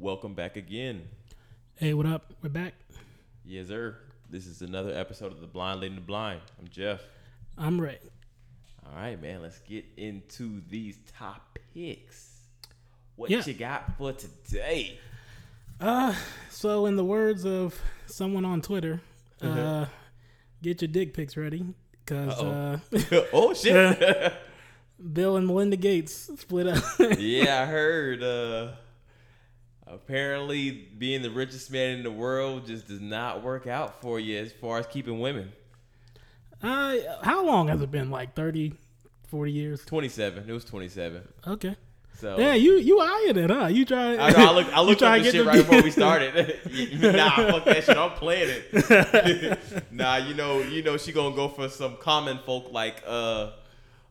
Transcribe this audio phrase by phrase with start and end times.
[0.00, 1.02] Welcome back again.
[1.76, 2.32] Hey, what up?
[2.42, 2.72] We're back.
[3.44, 3.96] Yes, sir.
[4.30, 6.40] This is another episode of The Blind Leading the Blind.
[6.58, 7.00] I'm Jeff.
[7.58, 7.98] I'm Ray.
[8.86, 9.42] All right, man.
[9.42, 12.40] Let's get into these topics.
[13.16, 13.42] What Yeah.
[13.44, 14.98] you got for today?
[15.78, 16.14] Uh,
[16.48, 19.02] so in the words of someone on Twitter,
[19.42, 19.84] uh,
[20.62, 21.74] get your dick pics ready
[22.06, 23.26] because uh, Uh-oh.
[23.34, 24.32] oh shit.
[25.12, 26.82] Bill and Melinda Gates split up.
[27.18, 28.22] yeah, I heard.
[28.22, 28.72] Uh,
[29.92, 34.38] apparently, being the richest man in the world just does not work out for you
[34.38, 35.52] as far as keeping women.
[36.62, 38.10] uh, how long has it been?
[38.10, 38.74] Like 30,
[39.28, 39.84] 40 years?
[39.84, 40.48] Twenty-seven.
[40.48, 41.22] It was twenty-seven.
[41.46, 41.76] Okay.
[42.18, 43.66] So Yeah, you you eyeing it, huh?
[43.68, 44.16] You try.
[44.18, 44.66] I, know, I look.
[44.74, 46.34] I looked to the get shit right before we started.
[47.00, 47.96] nah, fuck that shit.
[47.96, 49.58] I'm playing it.
[49.90, 53.52] nah, you know, you know, she gonna go for some common folk like uh,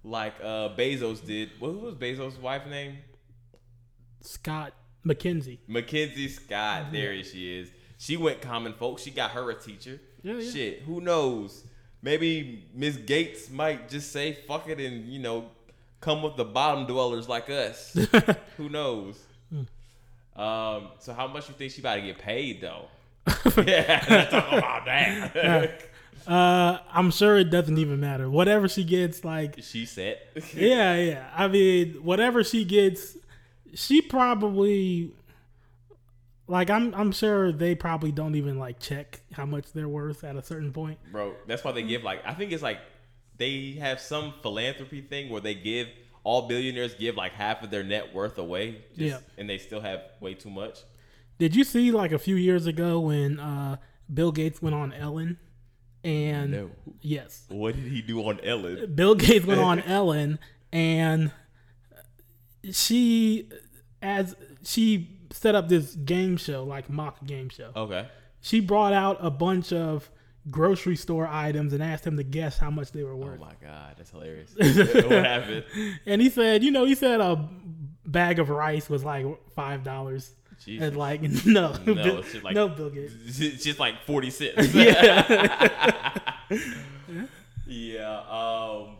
[0.03, 1.51] like uh, Bezos did.
[1.59, 2.97] What who was Bezos' wife name?
[4.21, 4.73] Scott
[5.05, 5.59] McKenzie.
[5.67, 6.91] Mackenzie Scott.
[6.91, 7.69] There she is.
[7.97, 8.99] She went common folk.
[8.99, 9.99] She got her a teacher.
[10.23, 10.51] Yeah, yeah.
[10.51, 11.63] Shit, who knows?
[12.01, 15.49] Maybe Miss Gates might just say fuck it and you know
[15.99, 17.95] come with the bottom dwellers like us.
[18.57, 19.19] who knows?
[20.35, 22.85] Um, so how much you think she about to get paid though?
[23.65, 25.81] yeah, let's talk about that.
[26.25, 28.29] Uh, I'm sure it doesn't even matter.
[28.29, 30.19] Whatever she gets, like she said.
[30.53, 31.29] yeah, yeah.
[31.35, 33.17] I mean, whatever she gets,
[33.73, 35.13] she probably
[36.47, 40.35] like I'm I'm sure they probably don't even like check how much they're worth at
[40.35, 40.97] a certain point.
[41.11, 42.79] Bro, that's why they give like I think it's like
[43.37, 45.87] they have some philanthropy thing where they give
[46.23, 48.81] all billionaires give like half of their net worth away.
[48.97, 49.19] Just, Yeah.
[49.37, 50.79] And they still have way too much.
[51.37, 53.77] Did you see like a few years ago when uh
[54.13, 55.37] Bill Gates went on Ellen
[56.03, 56.71] and No.
[57.01, 57.45] yes.
[57.49, 58.93] What did he do on Ellen?
[58.95, 60.39] Bill Gates went on Ellen
[60.71, 61.31] and
[62.71, 63.49] she
[64.01, 67.71] as she set up this game show, like mock game show.
[67.75, 68.07] Okay.
[68.41, 70.09] She brought out a bunch of
[70.49, 73.39] grocery store items and asked him to guess how much they were worth.
[73.41, 74.53] Oh my god, that's hilarious.
[74.57, 75.65] what happened?
[76.05, 77.47] and he said, you know, he said a
[78.05, 79.25] bag of rice was like
[79.55, 80.31] five dollars.
[80.63, 80.87] Jesus.
[80.87, 83.13] And like no, No, Bill- it's just like- no Bill Gates.
[83.39, 84.73] It's just like 40 cents.
[84.73, 86.13] Yeah.
[87.67, 88.95] Yeah, um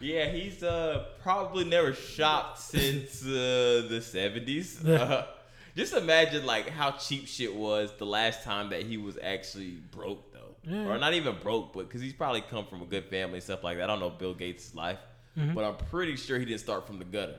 [0.00, 4.86] yeah, he's uh probably never shopped since uh, the 70s.
[4.88, 5.26] Uh,
[5.76, 10.32] just imagine like how cheap shit was the last time that he was actually broke
[10.32, 10.56] though.
[10.64, 10.86] Yeah.
[10.86, 13.64] Or not even broke, but cuz he's probably come from a good family and stuff
[13.64, 13.84] like that.
[13.84, 14.98] I don't know Bill Gates' life,
[15.36, 17.38] but I'm pretty sure he didn't start from the gutter.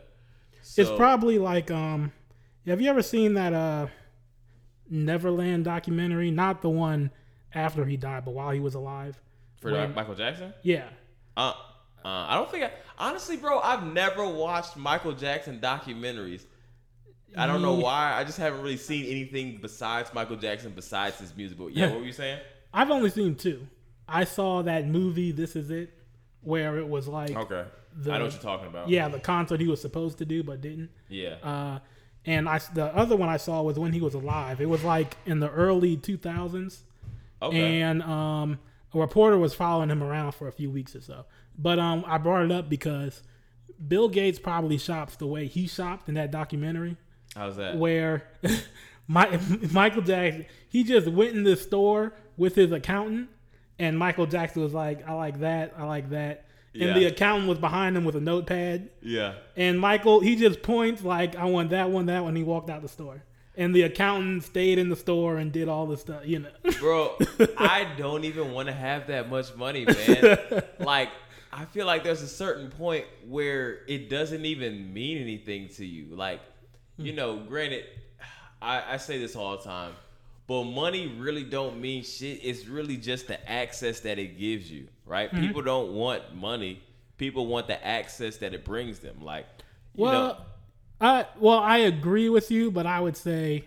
[0.77, 2.11] It's probably like um
[2.65, 3.87] have you ever seen that uh
[4.89, 6.31] Neverland documentary?
[6.31, 7.11] Not the one
[7.53, 9.19] after he died, but while he was alive.
[9.61, 10.53] for when- Michael Jackson?
[10.63, 10.87] Yeah.
[11.35, 11.53] Uh,
[12.09, 13.59] uh, I don't think I honestly, bro.
[13.59, 16.41] I've never watched Michael Jackson documentaries.
[17.37, 18.13] I don't know why.
[18.17, 21.69] I just haven't really seen anything besides Michael Jackson, besides his musical.
[21.69, 22.39] Yeah, what were you saying?
[22.73, 23.67] I've only seen two.
[24.07, 25.93] I saw that movie This Is It
[26.41, 27.65] where it was like Okay,
[27.95, 28.89] The- I know what you're talking about.
[28.89, 30.89] yeah, the concert he was supposed to do but didn't.
[31.09, 31.35] yeah.
[31.43, 31.79] Uh
[32.25, 34.59] and I the other one I saw was when he was alive.
[34.61, 36.79] It was like in the early 2000s.
[37.41, 37.81] okay.
[37.81, 38.59] and um,
[38.93, 41.25] a reporter was following him around for a few weeks or so.
[41.57, 43.21] But um, I brought it up because
[43.87, 46.97] Bill Gates probably shops the way he shopped in that documentary,
[47.35, 47.77] How's that?
[47.77, 48.23] where
[49.07, 49.39] my,
[49.71, 53.29] Michael Jackson he just went in the store with his accountant,
[53.77, 56.93] and Michael Jackson was like, "I like that, I like that." And Yeah.
[56.93, 59.33] the accountant was behind him with a notepad, Yeah.
[59.57, 62.81] and Michael he just points like, "I want that one, that one." He walked out
[62.81, 63.23] the store,
[63.59, 66.49] and the accountant stayed in the store and did all the stuff, you know.
[66.79, 67.17] Bro,
[67.57, 70.63] I don't even want to have that much money, man.
[70.79, 71.09] like,
[71.51, 76.15] I feel like there's a certain point where it doesn't even mean anything to you.
[76.15, 76.39] Like,
[76.95, 77.05] hmm.
[77.05, 77.83] you know, granted,
[78.61, 79.91] I, I say this all the time,
[80.47, 82.39] but money really don't mean shit.
[82.41, 85.29] It's really just the access that it gives you, right?
[85.29, 85.47] Mm-hmm.
[85.47, 86.81] People don't want money.
[87.17, 89.17] People want the access that it brings them.
[89.21, 89.47] Like,
[89.95, 90.37] you Well, know,
[91.01, 93.65] I well, I agree with you, but I would say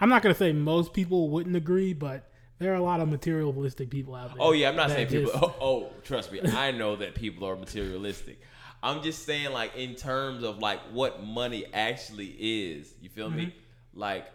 [0.00, 3.90] I'm not gonna say most people wouldn't agree, but there are a lot of materialistic
[3.90, 4.38] people out there.
[4.40, 5.30] Oh yeah, I'm not saying people.
[5.32, 8.40] just- Oh, oh, trust me, I know that people are materialistic.
[8.82, 12.92] I'm just saying, like in terms of like what money actually is.
[13.00, 13.54] You feel me?
[13.94, 14.26] Like,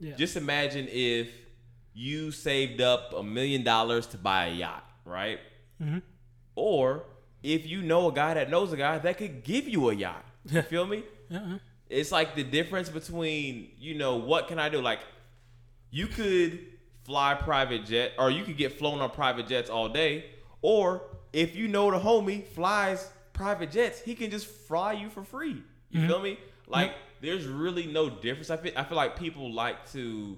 [0.00, 0.14] Yeah.
[0.16, 1.30] just imagine if
[1.94, 5.38] you saved up a million dollars to buy a yacht, right?
[5.82, 6.02] Mhm.
[6.54, 7.04] Or
[7.42, 10.24] if you know a guy that knows a guy that could give you a yacht.
[10.50, 11.04] You feel me?
[11.32, 11.58] Uh-uh.
[11.88, 14.80] It's like the difference between, you know, what can I do?
[14.80, 15.00] Like,
[15.90, 16.58] you could
[17.04, 20.24] fly private jet, or you could get flown on private jets all day,
[20.62, 21.02] or
[21.32, 25.62] if you know the homie flies private jets, he can just fly you for free.
[25.90, 26.38] You feel me?
[26.66, 28.50] Like, there's really no difference.
[28.50, 30.36] I feel I feel like people like to,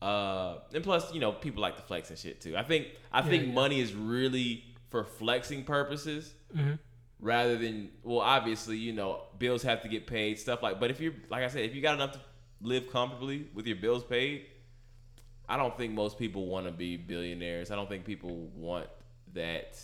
[0.00, 2.56] uh, and plus you know people like to flex and shit too.
[2.56, 3.52] I think I think yeah.
[3.52, 6.78] money is really for flexing purposes Mhm.
[7.24, 11.00] Rather than well obviously you know bills have to get paid stuff like but if
[11.00, 12.20] you're like i said if you got enough to
[12.60, 14.44] live comfortably with your bills paid
[15.48, 18.86] i don't think most people want to be billionaires i don't think people want
[19.32, 19.78] that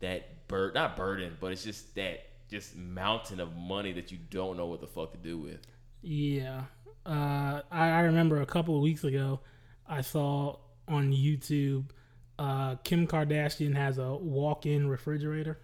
[0.00, 2.20] that bird not burden but it's just that
[2.50, 5.66] just mountain of money that you don't know what the fuck to do with
[6.02, 6.62] Yeah.
[7.06, 9.40] Uh, I, I remember a couple of weeks ago,
[9.86, 10.56] I saw
[10.88, 11.90] on YouTube
[12.38, 15.58] uh, Kim Kardashian has a walk in refrigerator.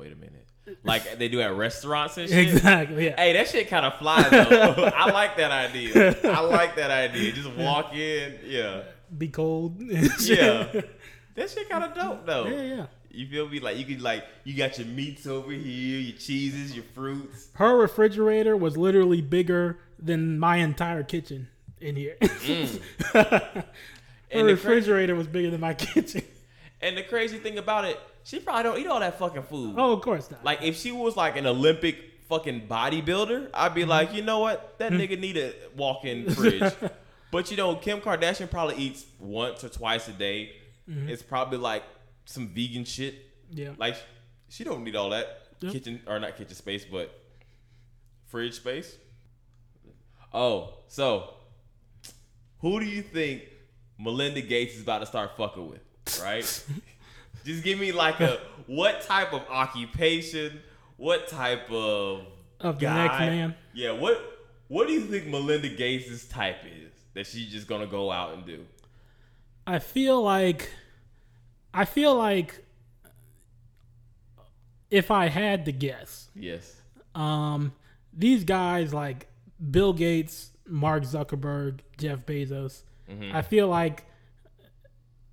[0.00, 0.46] Wait a minute
[0.84, 3.06] like they do at restaurants and shit Exactly.
[3.06, 3.16] Yeah.
[3.16, 4.90] Hey, that shit kind of fly though.
[4.96, 6.16] I like that idea.
[6.24, 7.32] I like that idea.
[7.32, 8.82] Just walk in, yeah.
[9.16, 9.80] Be cold.
[10.20, 10.80] Yeah.
[11.34, 12.46] That shit kind of dope though.
[12.46, 12.86] yeah, yeah.
[13.10, 13.58] You feel me?
[13.58, 17.48] Like you could like you got your meats over here, your cheeses, your fruits.
[17.54, 21.48] Her refrigerator was literally bigger than my entire kitchen
[21.80, 22.16] in here.
[22.20, 22.80] Mm.
[23.12, 23.64] Her
[24.30, 26.22] And the, cra- refrigerator was bigger than my kitchen.
[26.80, 29.74] and the crazy thing about it, she probably don't eat all that fucking food.
[29.76, 30.44] Oh, of course not.
[30.44, 31.96] Like if she was like an Olympic
[32.28, 33.90] fucking bodybuilder, I'd be mm-hmm.
[33.90, 34.78] like, you know what?
[34.78, 34.98] That hmm.
[34.98, 36.72] nigga need a walk-in fridge.
[37.30, 40.52] but you know, Kim Kardashian probably eats once or twice a day.
[40.88, 41.08] Mm-hmm.
[41.08, 41.82] It's probably like
[42.24, 43.14] some vegan shit.
[43.50, 43.72] yeah.
[43.76, 43.96] Like
[44.48, 45.26] she don't need all that
[45.60, 45.70] Yeah.
[45.72, 47.12] kitchen or not kitchen space, but
[48.26, 48.96] fridge space.
[50.32, 51.34] Oh, so
[52.60, 53.42] who do you think
[53.98, 55.80] Melinda Gates is about to start fucking with?
[56.22, 56.64] Right?
[57.44, 60.60] Just give me like a what type of occupation,
[60.96, 62.26] what type of
[62.60, 63.06] Of the guy?
[63.06, 63.54] next man.
[63.74, 64.20] Yeah, what
[64.68, 68.44] what do you think Melinda Gates' type is that she's just gonna go out and
[68.46, 68.64] do?
[69.66, 70.70] I feel like
[71.74, 72.64] I feel like
[74.90, 76.76] if I had to guess, Yes.
[77.14, 77.72] um,
[78.12, 79.28] these guys like
[79.70, 83.32] Bill Gates, Mark Zuckerberg, Jeff Bezos, Mhm.
[83.34, 84.04] I feel like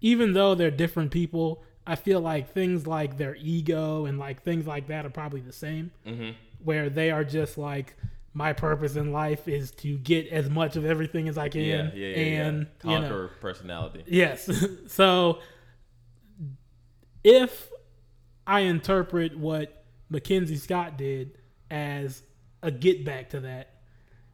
[0.01, 4.67] even though they're different people, I feel like things like their ego and like things
[4.67, 5.91] like that are probably the same.
[6.05, 6.31] Mm-hmm.
[6.63, 7.95] Where they are just like,
[8.33, 11.89] my purpose in life is to get as much of everything as I can, Yeah,
[11.95, 12.45] yeah, yeah.
[12.45, 12.91] and yeah.
[12.91, 14.03] you know, personality.
[14.05, 14.47] Yes.
[14.87, 15.39] so
[17.23, 17.69] if
[18.45, 21.37] I interpret what Mackenzie Scott did
[21.71, 22.21] as
[22.61, 23.69] a get back to that,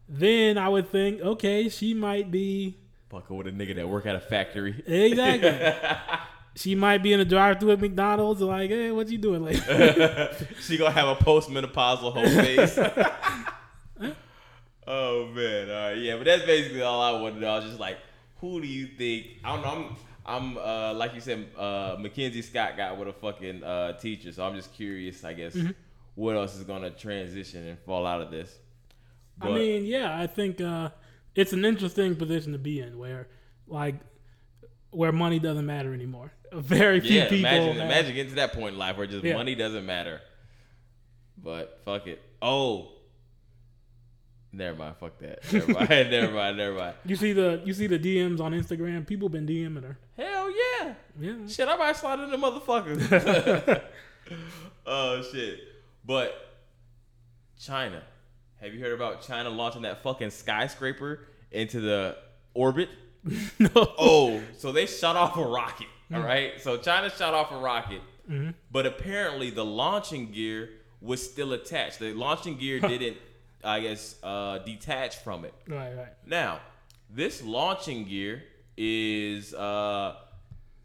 [0.09, 2.77] then I would think, okay, she might be
[3.09, 4.83] Fucking with a nigga that work at a factory.
[4.85, 5.49] exactly.
[6.55, 10.35] she might be in a drive-through at McDonald's, like, hey, what you doing later?
[10.61, 12.77] she gonna have a postmenopausal hoe phase.
[14.87, 17.39] oh man, all right, yeah, but that's basically all I wanted.
[17.39, 17.47] to.
[17.47, 17.97] I was just like,
[18.39, 19.27] who do you think?
[19.43, 19.95] I don't know.
[20.25, 24.31] I'm, I'm uh, like you said, uh, Mackenzie Scott got with a fucking uh, teacher,
[24.31, 25.23] so I'm just curious.
[25.23, 25.57] I guess
[26.15, 28.59] what else is gonna transition and fall out of this.
[29.41, 30.89] I mean, yeah, I think uh,
[31.35, 33.27] it's an interesting position to be in, where
[33.67, 33.95] like
[34.91, 36.31] where money doesn't matter anymore.
[36.53, 37.39] Very few yeah, people.
[37.39, 39.35] imagine, have- imagine getting to that point in life where just Yeah.
[39.35, 40.21] money doesn't matter.
[41.37, 42.21] But fuck it.
[42.41, 42.89] Oh,
[44.51, 44.95] never mind.
[44.99, 45.51] Fuck that.
[45.51, 45.89] Never mind.
[45.89, 46.57] never mind.
[46.57, 46.95] Never mind.
[47.05, 49.05] You see the you see the DMs on Instagram.
[49.07, 49.97] People been DMing her.
[50.15, 50.93] Hell yeah.
[51.19, 51.47] Yeah.
[51.47, 53.81] Shit, I might slide in the motherfuckers.
[54.85, 55.59] oh shit.
[56.05, 56.33] But
[57.59, 58.03] China.
[58.61, 62.15] Have you heard about China launching that fucking skyscraper into the
[62.53, 62.87] orbit?
[63.59, 63.69] no.
[63.75, 65.87] Oh, so they shot off a rocket.
[66.13, 66.59] All right.
[66.61, 68.51] So China shot off a rocket, Mm-hmm.
[68.71, 70.69] but apparently the launching gear
[71.01, 71.99] was still attached.
[71.99, 73.17] The launching gear didn't,
[73.63, 75.53] I guess, uh, detach from it.
[75.67, 76.13] Right, right.
[76.25, 76.59] Now,
[77.09, 78.43] this launching gear
[78.77, 80.15] is uh,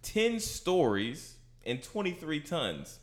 [0.03, 2.99] 10 stories and 23 tons.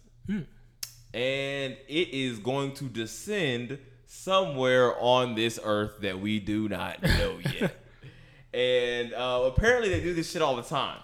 [1.13, 7.39] And it is going to descend somewhere on this earth that we do not know
[7.59, 7.73] yet.
[8.55, 10.99] And uh, apparently, they do this shit all the time.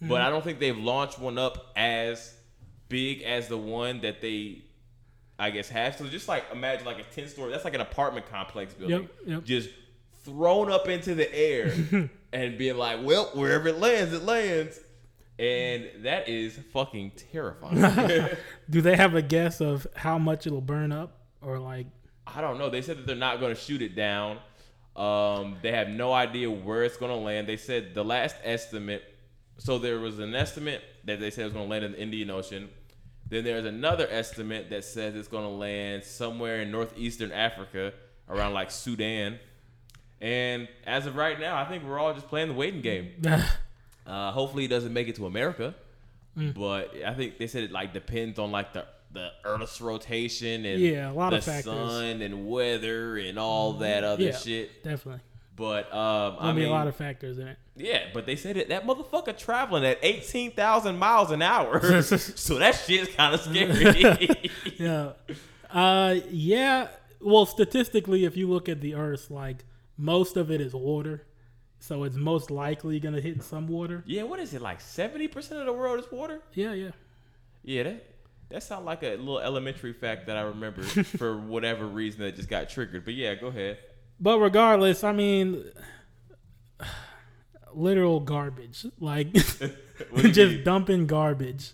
[0.00, 2.34] But I don't think they've launched one up as
[2.88, 4.62] big as the one that they,
[5.38, 5.96] I guess, have.
[5.96, 9.02] So just like imagine like a 10 story, that's like an apartment complex building.
[9.02, 9.44] Yep, yep.
[9.44, 9.70] Just
[10.24, 11.72] thrown up into the air
[12.32, 14.80] and being like, well, wherever it lands, it lands.
[15.38, 18.28] And that is fucking terrifying.
[18.70, 21.86] Do they have a guess of how much it'll burn up, or like?
[22.26, 22.70] I don't know.
[22.70, 24.38] They said that they're not going to shoot it down.
[24.96, 27.48] Um, they have no idea where it's going to land.
[27.48, 29.02] They said the last estimate.
[29.58, 32.30] So there was an estimate that they said was going to land in the Indian
[32.30, 32.68] Ocean.
[33.28, 37.92] Then there's another estimate that says it's going to land somewhere in northeastern Africa,
[38.28, 39.38] around like Sudan.
[40.20, 43.12] And as of right now, I think we're all just playing the waiting game.
[44.04, 45.76] Uh, hopefully, it doesn't make it to America.
[46.54, 50.80] But I think they said it like depends on like the the Earth's rotation and
[50.80, 51.64] Yeah, a lot the of factors.
[51.64, 54.36] sun and weather and all that other Yeah.
[54.36, 54.82] shit.
[54.82, 55.20] Definitely.
[55.54, 57.58] But um, I There'll mean, a lot of factors in it.
[57.76, 62.58] yeah, but they said that that motherfucker traveling at eighteen thousand miles an hour, so
[62.58, 64.50] that shit's kind of scary.
[64.78, 65.12] Yeah.
[65.70, 66.88] Uh, yeah.
[67.20, 69.64] Well, statistically, if you look at the Earth, like
[69.98, 71.26] most of it is water,
[71.78, 74.02] so it's most likely gonna hit some water.
[74.06, 74.80] yeah, what is it like?
[74.80, 76.40] Seventy percent of the world is water.
[76.54, 76.90] Yeah, yeah.
[77.62, 78.11] Yeah, that
[78.52, 80.82] that sounds like a little elementary fact that I remember
[81.16, 83.04] for whatever reason that just got triggered.
[83.04, 83.78] But yeah, go ahead.
[84.20, 85.64] But regardless, I mean,
[87.74, 88.86] literal garbage.
[88.98, 89.28] Like
[90.10, 90.64] What do you just mean?
[90.64, 91.72] dumping garbage.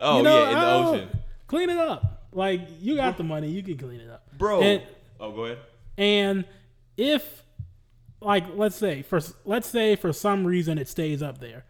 [0.00, 1.08] oh You know, yeah, in the oh, ocean,
[1.46, 2.28] Clean it up.
[2.32, 4.26] Like you got the money, you can clean it up.
[4.36, 4.60] bro.
[4.60, 4.82] And,
[5.20, 5.58] oh, go ahead.
[5.96, 6.44] and
[6.96, 7.42] if
[8.20, 11.64] like let's say for let's say for some reason it stays up there.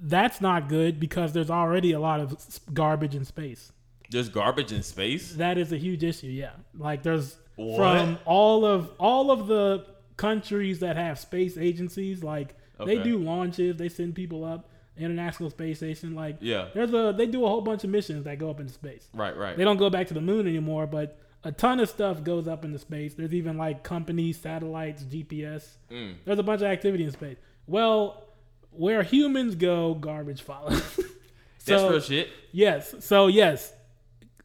[0.00, 2.36] That's not good because there's already a lot of
[2.72, 3.72] garbage in space.
[4.10, 5.32] There's garbage in space.
[5.34, 6.52] That is a huge issue, yeah.
[6.76, 7.76] Like there's What?
[7.76, 9.84] from all of all of the
[10.16, 15.78] countries that have space agencies, like they do launches, they send people up, International Space
[15.78, 16.68] Station, like Yeah.
[16.74, 19.08] there's a they do a whole bunch of missions that go up into space.
[19.12, 19.56] Right, right.
[19.56, 22.64] They don't go back to the moon anymore, but a ton of stuff goes up
[22.64, 23.14] into space.
[23.14, 25.76] There's even like companies, satellites, GPS.
[25.90, 26.14] Mm.
[26.24, 27.36] There's a bunch of activity in space.
[27.66, 28.24] Well,
[28.70, 30.82] where humans go, garbage follows.
[31.64, 32.28] That's real shit.
[32.52, 33.72] yes, so yes,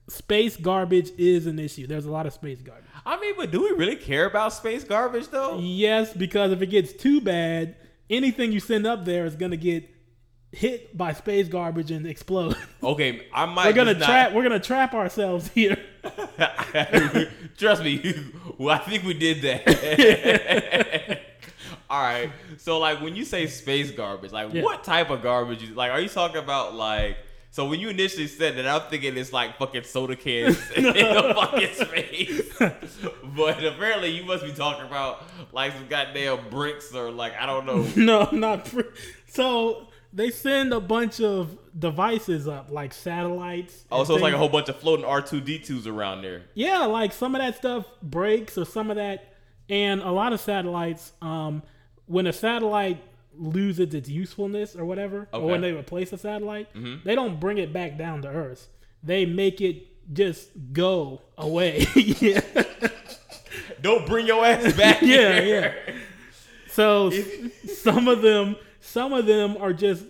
[0.09, 1.87] space garbage is an issue.
[1.87, 2.83] There's a lot of space garbage.
[3.05, 5.59] I mean, but do we really care about space garbage though?
[5.59, 7.75] Yes, because if it gets too bad,
[8.09, 9.89] anything you send up there is gonna get
[10.51, 12.55] hit by space garbage and explode.
[12.83, 13.67] Okay, I might.
[13.67, 14.33] we're gonna trap.
[14.33, 15.77] We're gonna trap ourselves here.
[17.57, 18.13] Trust me.
[18.69, 21.21] I think we did that.
[21.93, 22.31] All right.
[22.57, 24.63] So, like, when you say space garbage, like, Yeah.
[24.63, 25.61] what type of garbage?
[25.61, 27.17] You, like, are you talking about like?
[27.51, 31.33] So when you initially said that, I'm thinking it's like fucking soda cans in the
[31.35, 32.51] fucking space.
[33.37, 37.67] but apparently, you must be talking about like some goddamn bricks or like I don't
[37.67, 37.83] know.
[37.95, 38.81] no, not fr-
[39.27, 39.89] so.
[40.15, 43.85] They send a bunch of devices up, like satellites.
[43.91, 46.43] Oh, so it's like a whole bunch of floating R2D2s around there.
[46.53, 49.33] Yeah, like some of that stuff breaks or some of that,
[49.69, 51.13] and a lot of satellites.
[51.19, 51.63] Um,
[52.05, 53.01] when a satellite
[53.37, 57.05] loses its usefulness or whatever, or when they replace a satellite, mm-hmm.
[57.05, 58.69] they don't bring it back down to Earth.
[59.01, 61.85] They make it just go away.
[61.95, 62.41] yeah,
[63.81, 65.75] Don't bring your ass back yeah, here.
[65.87, 65.93] yeah.
[66.69, 67.11] So
[67.67, 70.05] some of them, some of them are just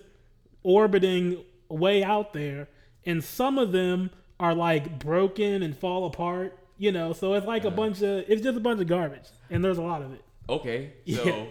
[0.61, 2.67] orbiting way out there,
[3.05, 6.57] and some of them are like broken and fall apart.
[6.77, 7.75] You know, so it's like a uh-huh.
[7.75, 10.23] bunch of it's just a bunch of garbage, and there's a lot of it.
[10.49, 11.45] Okay, so Yeah.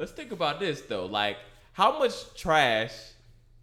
[0.00, 1.06] Let's think about this though.
[1.06, 1.36] Like,
[1.72, 2.92] how much trash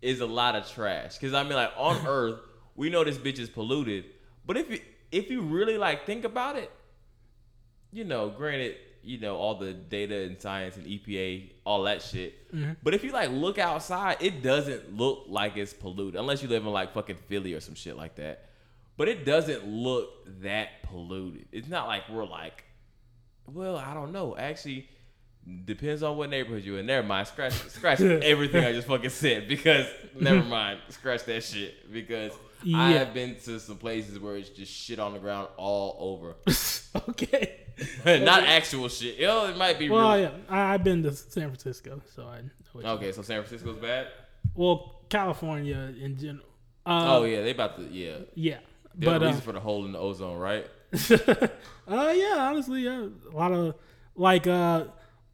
[0.01, 1.15] is a lot of trash?
[1.17, 2.39] Because I mean, like on Earth,
[2.75, 4.05] we know this bitch is polluted,
[4.45, 4.79] but if you
[5.11, 6.71] if you really like think about it,
[7.91, 12.53] you know, granted, you know all the data and science and EPA, all that shit.
[12.53, 12.73] Mm-hmm.
[12.83, 16.63] But if you like look outside, it doesn't look like it's polluted unless you live
[16.63, 18.45] in like fucking Philly or some shit like that.
[18.95, 21.47] But it doesn't look that polluted.
[21.51, 22.63] It's not like we're like
[23.53, 24.35] well, I don't know.
[24.37, 24.89] Actually,
[25.65, 26.85] depends on what neighborhood you're in.
[26.85, 27.27] Never mind.
[27.27, 29.85] Scratch scratch everything I just fucking said because
[30.19, 30.79] never mind.
[30.89, 32.33] Scratch that shit because
[32.73, 36.35] I have been to some places where it's just shit on the ground all over.
[37.09, 37.61] okay.
[38.05, 39.17] Not actual shit.
[39.19, 40.21] Yo, it might be Well, real.
[40.21, 42.89] yeah, I, I've been to San Francisco, so I know.
[42.93, 44.07] Okay, so San Francisco's bad.
[44.55, 46.45] Well, California in general.
[46.85, 48.17] Uh, oh yeah, they about to yeah.
[48.33, 48.57] yeah,
[48.95, 50.65] They're but the uh, for the hole in the ozone, right?
[50.93, 53.75] uh yeah honestly yeah a lot of
[54.15, 54.85] like uh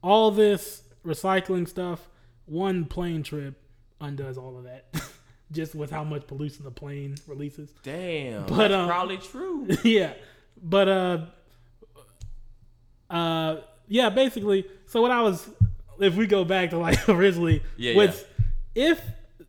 [0.03, 2.07] all this recycling stuff
[2.45, 3.55] one plane trip
[4.01, 4.85] undoes all of that
[5.51, 9.67] just with how much pollution the plane releases Damn, But, that's um, probably true.
[9.83, 10.13] yeah
[10.61, 11.17] but uh
[13.09, 13.57] uh
[13.87, 15.49] yeah basically so what i was
[15.99, 18.25] if we go back to like originally Yeah, was
[18.75, 19.01] if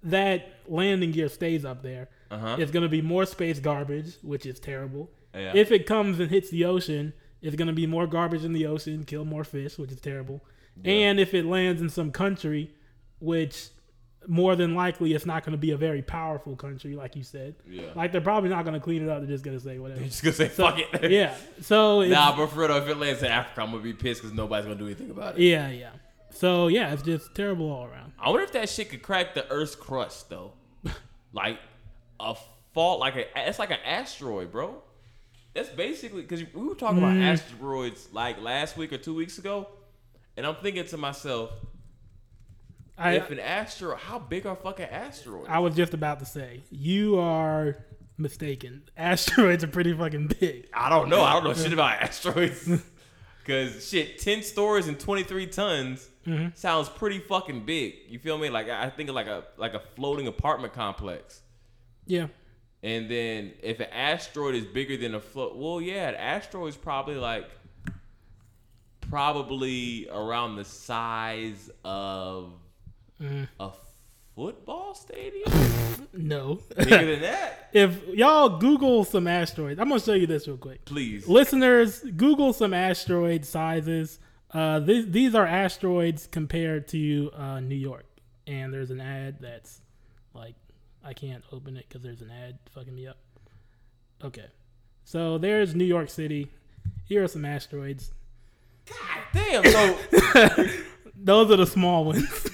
[0.05, 2.57] that landing gear stays up there Uh-huh.
[2.59, 5.53] it's going to be more space garbage which is terrible Yeah.
[5.55, 7.13] if it comes and hits the ocean
[7.45, 10.43] it's going to be more garbage in the ocean kill more fish which is terrible
[10.85, 12.75] and if it lands in some country
[13.21, 13.69] which
[14.27, 17.55] more than likely it's not going to be a very powerful country like you said
[17.69, 17.83] Yeah.
[17.95, 20.01] like they're probably not going to clean it up they're just going to say whatever
[20.05, 21.11] You're just gonna say fuck it.
[21.21, 23.93] yeah so it's, Nah, but for real, if it lands in Africa, I'm gonna be
[23.93, 25.43] pissed because nobody's gonna do anything about it.
[25.43, 25.91] yeah yeah
[26.31, 29.47] so yeah it's just terrible all around I wonder if that shit could crack the
[29.51, 30.53] Earth's crust though.
[31.35, 31.59] like
[32.19, 32.35] a
[32.73, 34.83] fault, like a it's like an asteroid, bro.
[35.55, 39.69] That's basically because we were talking about asteroids like last week or two weeks ago,
[40.37, 41.51] and I'm thinking to myself,
[42.99, 45.47] I, if an asteroid, how big are fucking asteroids?
[45.49, 47.77] I was just about to say you are
[48.19, 48.83] mistaken.
[48.97, 50.69] Asteroids are pretty fucking big.
[50.73, 51.23] I don't know.
[51.23, 52.69] I don't know shit about asteroids.
[53.45, 56.49] Cause shit, ten stories and twenty three tons Mm-hmm.
[56.55, 57.97] sounds pretty fucking big.
[58.09, 58.49] You feel me?
[58.49, 61.43] Like I think of like a like a floating apartment complex.
[62.07, 62.29] Yeah.
[62.85, 66.77] And then if an asteroid is bigger than a float, well, yeah, an asteroid is
[66.77, 67.49] probably like
[69.01, 72.53] probably around the size of
[73.23, 73.47] Mm.
[73.61, 73.71] a
[74.35, 75.45] football stadium.
[76.17, 76.61] No.
[76.77, 80.85] bigger than that, if y'all Google some asteroids, I'm gonna show you this real quick.
[80.85, 81.27] please.
[81.27, 84.19] Listeners, Google some asteroid sizes.
[84.53, 88.07] Uh, these these are asteroids compared to uh, New York,
[88.47, 89.81] and there's an ad that's
[90.35, 90.55] like
[91.05, 93.19] I can't open it because there's an ad fucking me up.
[94.23, 94.47] Okay,
[95.05, 96.51] so there's New York City.
[97.05, 98.13] Here are some asteroids.
[98.89, 99.65] God damn.
[99.65, 99.99] So
[101.17, 102.47] Those are the small ones.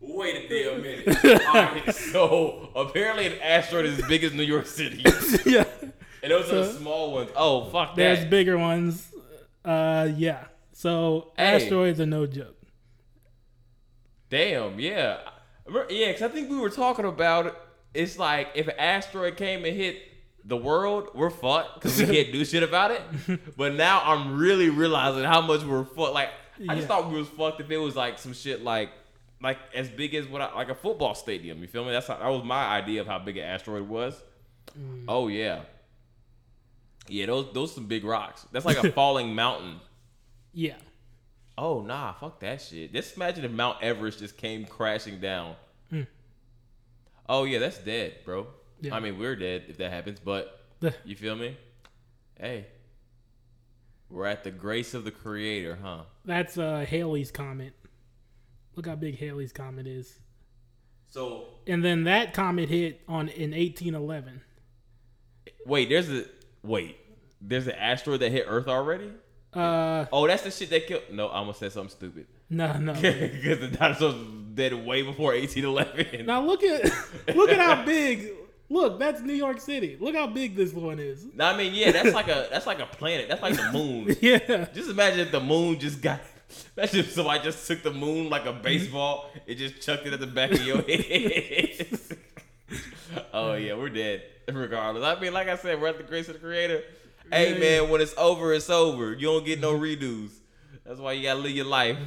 [0.00, 1.24] wait a damn minute.
[1.46, 5.02] All right, so apparently an asteroid is as big as New York City,
[5.46, 5.64] yeah,
[6.22, 7.30] and those are the small ones.
[7.36, 8.30] Oh fuck there's that.
[8.30, 9.08] bigger ones.
[9.64, 10.44] Uh, yeah.
[10.72, 11.56] So Hey.
[11.56, 12.56] asteroids are no joke.
[14.30, 15.18] Damn, yeah.
[15.90, 17.54] Yeah, because I think we were talking about it.
[17.94, 19.96] It's like if an asteroid came and hit
[20.44, 23.02] the world, we're fucked because we can't do shit about it.
[23.56, 26.14] But now I'm really realizing how much we're fucked.
[26.14, 26.30] Like,
[26.68, 26.86] I just Yeah.
[26.86, 28.90] thought we was fucked if it was like some shit like
[29.42, 31.60] like as big as what I, like a football stadium.
[31.60, 31.90] You feel me?
[31.92, 34.14] That's how, that was my idea of how big an asteroid was.
[34.78, 35.04] Mm.
[35.08, 35.62] Oh yeah,
[37.08, 37.26] yeah.
[37.26, 38.46] Those those some big rocks.
[38.52, 39.80] That's like a falling mountain.
[40.52, 40.76] Yeah.
[41.58, 42.92] Oh nah, fuck that shit.
[42.92, 45.54] Just imagine if Mount Everest just came crashing down.
[45.90, 46.02] Hmm.
[47.28, 48.46] Oh yeah, that's dead, bro.
[48.80, 48.94] Yeah.
[48.94, 50.60] I mean, we're dead if that happens, but
[51.04, 51.56] you feel me?
[52.38, 52.66] Hey,
[54.10, 56.02] we're at the grace of the Creator, huh?
[56.24, 57.74] That's uh, Halley's Comet.
[58.74, 60.18] Look how big Halley's Comet is.
[61.08, 64.40] So And then that comet hit on in 1811.
[65.66, 66.24] wait, there's a
[66.62, 66.96] wait,
[67.40, 69.12] there's an asteroid that hit Earth already.
[69.54, 71.02] Uh, Oh, that's the shit that killed.
[71.12, 72.92] No, I almost said something stupid no, no.
[72.94, 76.26] because the dinosaurs was dead way before 1811.
[76.26, 76.84] now look at
[77.34, 78.30] look at how big.
[78.68, 79.98] Look, that's New York City.
[80.00, 81.26] Look how big this one is.
[81.34, 83.28] No, I mean, yeah, that's like a that's like a planet.
[83.28, 84.16] That's like the moon.
[84.22, 84.66] Yeah.
[84.72, 86.20] Just imagine if the moon just got.
[86.76, 90.20] Imagine if somebody just took the moon like a baseball and just chucked it at
[90.20, 91.98] the back of your head.
[93.34, 94.22] oh yeah, we're dead.
[94.50, 96.82] Regardless, I mean, like I said, we're at the grace of the Creator.
[97.30, 99.12] Hey man, when it's over, it's over.
[99.12, 100.30] You don't get no redos.
[100.84, 101.96] That's why you gotta live your life.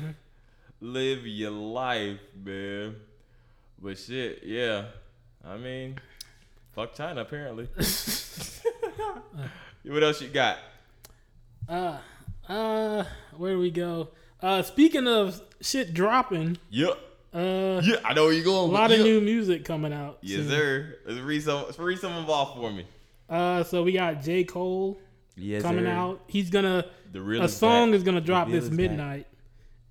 [0.82, 2.98] Live your life, man.
[3.82, 4.86] But shit, yeah.
[5.44, 5.98] I mean,
[6.76, 7.70] fuck China apparently.
[9.86, 10.58] what else you got?
[11.68, 11.98] Uh,
[12.50, 13.06] uh,
[13.38, 14.10] where do we go?
[14.42, 16.98] Uh, speaking of shit dropping, Yep.
[17.34, 18.70] uh, Yeah, I know where you're going.
[18.70, 20.18] a lot of new music coming out.
[20.22, 20.50] Yes, soon.
[20.50, 20.98] sir.
[21.08, 21.64] Let's read some.
[21.64, 22.86] Let's read some of all for me.
[23.30, 25.00] Uh, so we got J Cole
[25.36, 26.22] Yes, coming out.
[26.28, 27.98] He's gonna The real a song back.
[27.98, 28.78] is gonna drop this is back.
[28.78, 29.28] midnight,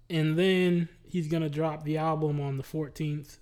[0.08, 3.38] and then he's gonna drop the album on the 14th.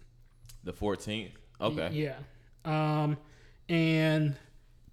[0.65, 1.33] the 14th.
[1.61, 1.91] Okay.
[1.93, 2.17] Yeah.
[2.65, 3.17] Um,
[3.69, 4.37] and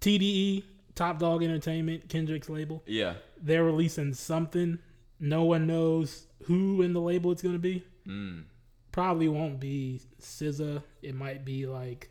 [0.00, 3.14] TDE, Top Dog Entertainment, Kendrick's label, Yeah.
[3.40, 4.78] they're releasing something.
[5.18, 7.84] No one knows who in the label it's gonna be.
[8.06, 8.44] Mm.
[8.92, 10.82] Probably won't be SZA.
[11.02, 12.10] It might be like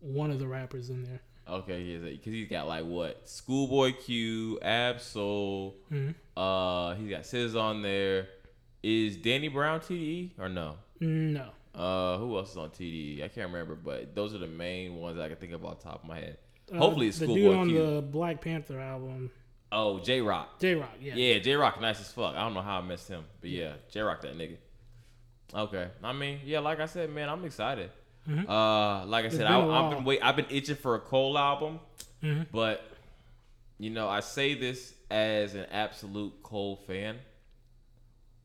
[0.00, 1.20] one of the rappers in there.
[1.48, 1.80] Okay.
[1.82, 1.98] Yeah.
[1.98, 3.28] Because he's got like what?
[3.28, 5.76] Schoolboy Q, Ab-Soul.
[5.92, 6.14] Mhm.
[6.36, 8.28] Uh, he's got SZA on there.
[8.82, 10.76] Is Danny Brown TDE or no?
[11.00, 11.50] No.
[11.74, 13.22] Uh, who else is on TDE?
[13.22, 15.84] I can't remember, but those are the main ones I can think of off the
[15.88, 16.38] top of my head.
[16.72, 17.78] Uh, Hopefully, it's the dude on Q.
[17.96, 19.30] the Black Panther album,
[19.72, 20.58] Oh, Jay Rock.
[20.60, 20.94] Jay Rock.
[21.00, 21.14] Yeah.
[21.16, 22.34] Yeah, Jay Rock nice as fuck.
[22.34, 24.56] I don't know how I missed him, but yeah, Jay Rock that nigga.
[25.54, 27.90] Okay, I mean, yeah, like I said, man, I'm excited.
[28.28, 28.48] Mhm.
[28.48, 31.00] Uh, like I said, been I, a I've been wait, I've been itching for a
[31.00, 31.80] Cole album,
[32.22, 32.46] Mhm.
[32.50, 32.82] but
[33.78, 37.18] you know, I say this as an absolute Cole fan.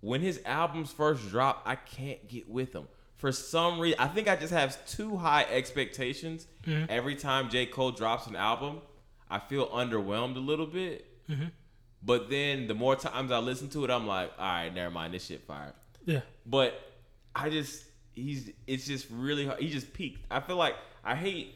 [0.02, 4.28] When his albums first drop, I can't get with them For some reason, I think
[4.28, 6.48] I just have too high expectations.
[6.64, 6.88] Mhm.
[6.90, 7.68] Every time J.
[7.68, 8.82] Cole drops an album,
[9.30, 11.06] I feel underwhelmed a little bit.
[11.30, 11.52] Mhm.
[12.02, 15.14] But then the more times I listen to it, I'm like, all right, never mind,
[15.14, 15.74] this shit fired.
[16.04, 16.22] Yeah.
[16.48, 16.74] But
[17.36, 17.86] I just
[18.22, 19.60] he's it's just really hard.
[19.60, 20.26] He just peaked.
[20.32, 21.56] I feel like I hate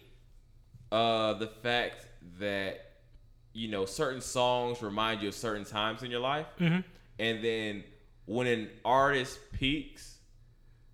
[0.91, 2.07] uh the fact
[2.39, 2.91] that
[3.53, 6.83] you know certain songs remind you of certain times in your life, Mhm.
[7.19, 7.83] and then
[8.25, 10.17] when an artist peaks,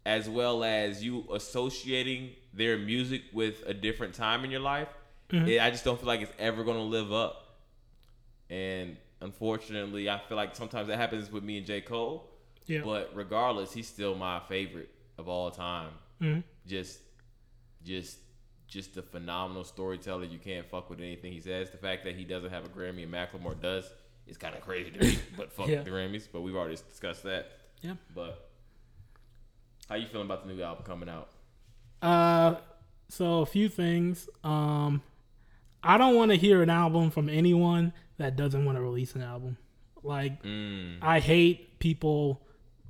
[0.05, 4.89] as well as you associating their music with a different time in your life,
[5.29, 5.47] Mhm.
[5.47, 7.38] it, I just don't feel like it's ever gonna live up.
[8.49, 11.81] And unfortunately, I feel like sometimes that happens with me and J.
[11.81, 12.29] Cole.
[12.67, 12.81] Yeah.
[12.84, 14.89] But regardless, he's still my favorite
[15.21, 15.91] of all time.
[16.21, 16.43] Mhm.
[16.67, 16.99] Just,
[17.84, 18.17] just
[18.67, 20.23] just a phenomenal storyteller.
[20.25, 21.69] You can't fuck with anything he says.
[21.71, 23.84] The fact that he doesn't have a Grammy and Macklemore does
[24.27, 25.17] is kind of crazy to me.
[25.38, 25.81] but fuck Yeah.
[25.84, 26.27] the Grammys.
[26.31, 27.51] But we've already discussed that.
[27.81, 27.95] Yeah.
[28.15, 28.49] But
[29.89, 31.29] how you feeling about the new album coming out?
[32.01, 32.55] Uh,
[33.10, 34.29] so a few things.
[34.43, 35.01] Um,
[35.84, 39.21] I don't want to hear an album from anyone that doesn't want to release an
[39.21, 39.57] album.
[40.01, 42.41] Like, Mm, I hate people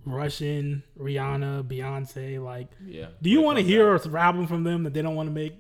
[0.05, 2.43] rushing Rihanna, Beyonce.
[2.43, 3.07] Like, yeah.
[3.21, 4.05] do you want to hear out.
[4.05, 5.53] an album from them that they don't want to make?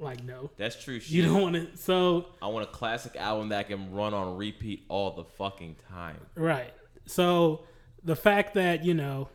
[0.00, 1.00] Like, no, That's true.
[1.00, 1.10] Shit.
[1.10, 1.76] you don't want to.
[1.76, 6.20] So I want a classic album that can run on repeat all the fucking time.
[6.36, 6.72] Right.
[7.06, 7.64] So
[8.04, 9.28] the fact that, you know,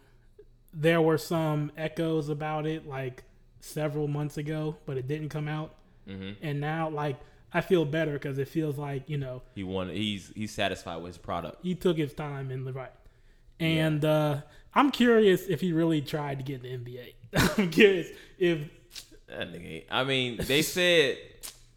[0.73, 3.23] there were some echoes about it like
[3.59, 5.75] several months ago, but it didn't come out.
[6.07, 7.19] hmm And now, like,
[7.53, 9.89] I feel better because it feels like, you know, He won.
[9.89, 11.57] He's he's satisfied with his product.
[11.61, 12.91] he took his time and the right.
[13.63, 14.41] And uh,
[14.73, 17.13] I'm curious if he really tried to get in the NBA.
[17.57, 18.59] I'm curious if,
[19.27, 19.85] That nigga.
[19.89, 21.17] I mean, they said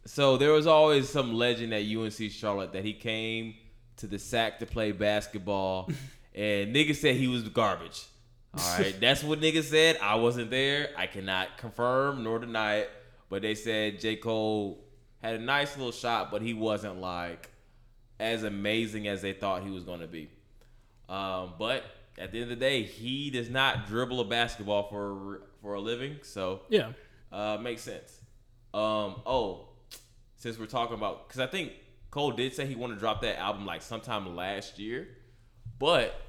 [0.04, 0.36] so.
[0.36, 3.54] There was always some legend at UNC Charlotte that he came
[3.98, 5.90] to the sack to play basketball,
[6.34, 8.04] and niggas said he was garbage.
[8.54, 9.98] All right, that's what niggas said.
[10.02, 10.90] I wasn't there.
[10.96, 12.90] I cannot confirm nor deny it.
[13.28, 14.84] But they said J Cole
[15.22, 17.50] had a nice little shot, but he wasn't like
[18.20, 20.30] as amazing as they thought he was going to be.
[21.08, 21.84] Um, but
[22.18, 25.80] at the end of the day, he does not dribble a basketball for for a
[25.80, 26.18] living.
[26.22, 26.92] So yeah.
[27.32, 28.20] uh, makes sense.
[28.74, 29.68] Um, oh,
[30.36, 31.72] since we're talking about, because I think
[32.10, 35.08] Cole did say he wanted to drop that album like sometime last year,
[35.78, 36.20] but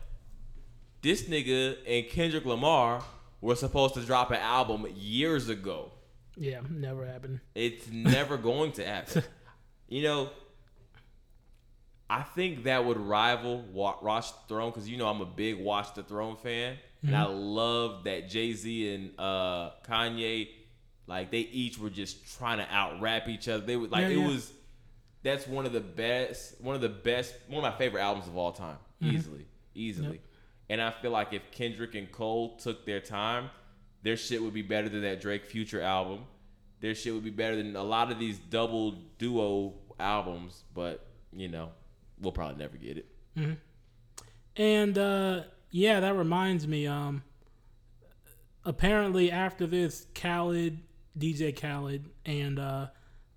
[1.02, 3.04] this nigga and Kendrick Lamar
[3.42, 5.92] were supposed to drop an album years ago.
[6.36, 7.40] Yeah, never happened.
[7.56, 9.24] It's never going to happen.
[9.88, 10.30] You know,
[12.10, 15.60] I think that would rival Wa- Watch the Throne because you know I'm a big
[15.60, 20.48] Watch the Throne fan, and I love that Jay Z and uh, Kanye,
[21.06, 23.66] like they each were just trying to out rap each other.
[23.66, 24.28] They would like Yeah, it yeah.
[24.28, 24.54] was.
[25.24, 28.38] That's one of the best, one of the best, one of my favorite albums of
[28.38, 30.08] all time, easily, easily.
[30.12, 30.20] Yep.
[30.70, 33.50] And I feel like if Kendrick and Cole took their time,
[34.04, 36.20] their shit would be better than that Drake Future album.
[36.80, 41.48] Their shit would be better than a lot of these double duo albums, but you
[41.50, 41.72] know,
[42.22, 43.58] we'll probably never get it.
[44.56, 46.88] And uh, yeah, that reminds me.
[46.88, 47.24] Um,
[48.66, 50.78] apparently, after this, Khaled,
[51.18, 52.88] DJ Khaled, and uh,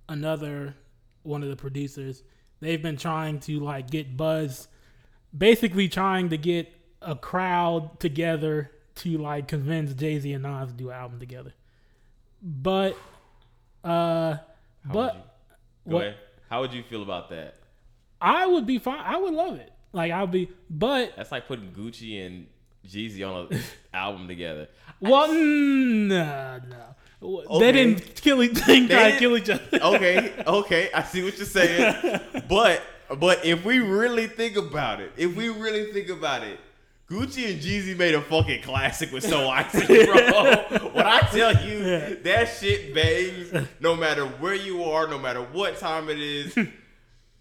[0.08, 0.74] another
[1.22, 2.22] one of the producers,
[2.60, 4.68] they've been trying to like get buzz,
[5.36, 10.74] basically trying to get a crowd together to like convince Jay Z and Nas to
[10.74, 11.52] do an album together.
[12.42, 12.96] But,
[13.84, 14.40] uh, How
[14.92, 15.20] but would you,
[15.90, 16.16] go what- ahead.
[16.48, 17.54] How would you feel about that?
[18.20, 19.00] I would be fine.
[19.04, 19.72] I would love it.
[19.92, 22.46] Like I'd be, but That's like putting Gucci and
[22.86, 23.60] Jeezy on an
[23.94, 24.68] album together.
[25.00, 26.76] Well, mm, no, no.
[27.22, 27.58] Okay.
[27.60, 28.52] They didn't kill each.
[28.64, 29.62] They They to didn't- kill each other.
[29.96, 32.20] okay, okay, I see what you're saying.
[32.48, 32.82] But
[33.18, 36.58] but if we really think about it, if we really think about it,
[37.10, 40.90] Gucci and Jeezy made a fucking classic with So Icy, bro.
[40.92, 45.78] when I tell you that shit bangs, no matter where you are, no matter what
[45.78, 46.56] time it is.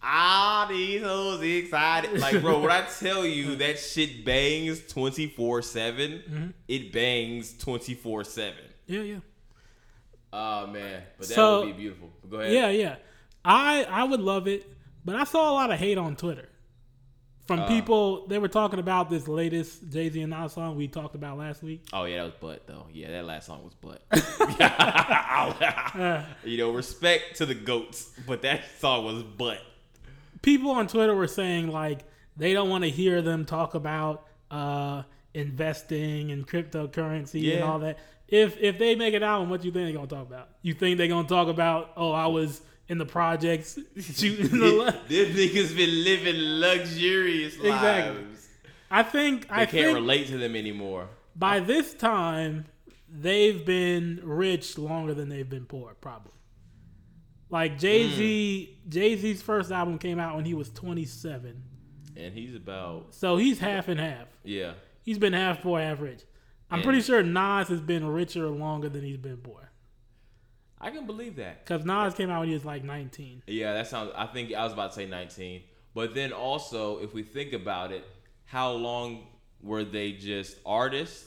[0.01, 2.17] All these hoes excited.
[2.19, 8.53] Like, bro, when I tell you that shit bangs 24 7, it bangs 24 7.
[8.87, 9.15] Yeah, yeah,
[10.31, 11.03] Oh, man.
[11.17, 12.11] But that So- would be beautiful.
[12.29, 12.53] Go ahead.
[12.53, 12.95] yeah, yeah.
[13.43, 14.71] I I would love it,
[15.03, 16.47] but I saw a lot of hate on Twitter
[17.47, 17.67] from Uh.
[17.67, 18.27] people.
[18.27, 21.63] They were talking about this latest Jay Z and Nas song we talked about last
[21.63, 21.83] week.
[21.93, 22.87] Oh yeah, that was butt though.
[22.93, 24.01] Yeah, that last song was butt.
[26.43, 29.61] you know, respect to the goats, but that song was butt.
[30.41, 31.99] People on Twitter were saying like
[32.37, 37.99] they don't want to hear them talk about uh, investing and cryptocurrency and all that.
[38.27, 40.49] If if they make an album, what do you think they're gonna talk about?
[40.61, 41.91] You think they're gonna talk about?
[41.97, 44.65] Oh, I was in the projects shooting the.
[45.09, 48.21] li-" Them niggas been living luxurious Exactly.
[48.23, 48.47] lives.
[48.91, 51.09] I think They I can't think relate to them anymore.
[51.35, 52.65] by this time
[53.11, 56.31] they've been rich longer than they've been poor, probably.
[57.49, 58.89] Like Jay Z, Mm.
[58.91, 61.63] Jay Z's first album came out when he was 27,
[62.15, 64.27] And he's about so he's half and half.
[64.43, 64.73] yeah.
[65.03, 66.21] He's been half poor, half rich.
[66.69, 69.71] I'm And- pretty sure Nas has been richer longer than he's been poor.
[70.79, 71.65] I can believe that.
[71.65, 73.41] Because Nas came out when he was like 19.
[73.47, 74.11] Yeah, that sounds.
[74.15, 75.63] I think I was about to say 19,
[75.95, 78.05] but then also, if we think about it,
[78.45, 79.27] how long
[79.61, 81.25] were they just artists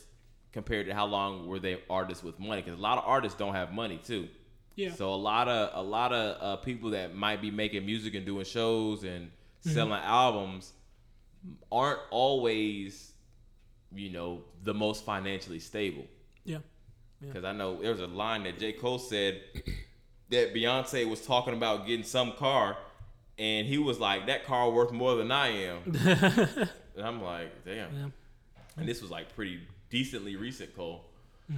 [0.53, 2.63] compared to how long were they artists with money?
[2.63, 4.29] Because a lot of artists don't have money too.
[4.77, 4.93] Yeah.
[4.93, 8.25] So a lot of a lot of uh, people that might be making music and
[8.27, 9.31] doing shows and
[9.65, 9.75] Mm-hmm.
[9.75, 10.73] selling albums
[11.71, 13.13] aren't always,
[13.95, 16.05] you know, the most financially stable.
[16.45, 16.59] Yeah.
[17.21, 18.73] Because I know there was a line that J.
[18.73, 19.41] Cole said
[20.31, 22.77] that Beyonce was talking about getting some car,
[23.39, 27.95] and he was like, "That car worth more than I am." and I'm like, "Damn."
[27.95, 28.09] Yeah.
[28.77, 31.05] And this was like pretty decently recent, Cole,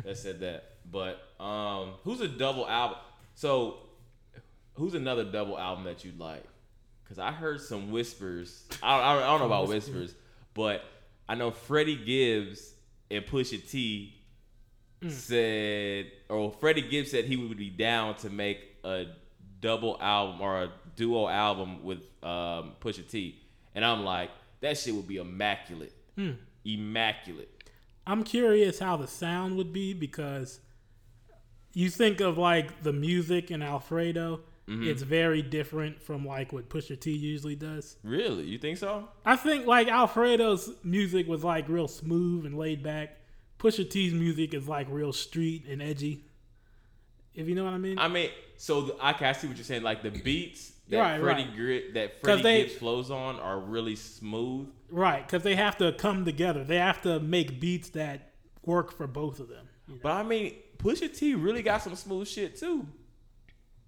[0.04, 0.72] that said that.
[0.92, 2.98] But um, who's a double album?
[3.34, 3.78] So,
[4.74, 6.44] who's another double album that you'd like?
[7.02, 8.64] Because I heard some whispers.
[8.82, 10.14] I, I, I don't know about whispers,
[10.54, 10.82] but
[11.28, 12.72] I know Freddie Gibbs
[13.10, 14.14] and Pusha T
[15.08, 19.04] said, or Freddie Gibbs said he would be down to make a
[19.60, 23.38] double album or a duo album with um, Pusha T,
[23.74, 24.30] and I'm like,
[24.60, 25.92] that shit would be immaculate,
[26.64, 27.50] immaculate.
[28.06, 30.60] I'm curious how the sound would be because
[31.74, 34.88] you think of like the music in Alfredo, Mm-hmm.
[34.88, 37.98] it's very different from like what Pusha T usually does.
[38.02, 39.06] Really, you think so?
[39.22, 43.18] I think like Alfredo's music was like real smooth and laid back.
[43.58, 46.24] Pusha T's music is like real street and edgy.
[47.34, 47.98] If you know what I mean.
[47.98, 49.82] I mean, so the, I can I see what you're saying.
[49.82, 51.56] Like the beats that Right, Freddie right.
[51.56, 54.68] Grit that Freddie they- Gibbs flows on are really smooth.
[54.90, 56.64] right, because they have to come together.
[56.64, 58.30] They have to make beats that
[58.64, 59.66] work for both of them.
[59.88, 60.00] you know?
[60.02, 62.86] But I mean, Pusha T really got some smooth shit too.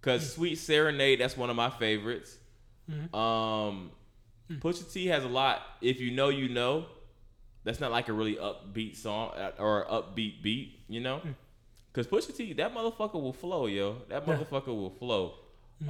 [0.03, 2.37] Cause Sweet Serenade, that's one of my favorites.
[3.13, 3.91] Um,
[4.51, 5.63] Pusha T has a lot.
[5.81, 6.87] If you know, you know.
[7.65, 11.21] That's not like a really upbeat song uh, or upbeat beat, you know.
[11.93, 13.97] Cause Pusha T, that motherfucker will flow, yo.
[14.09, 14.37] That Yeah.
[14.37, 15.35] motherfucker will flow.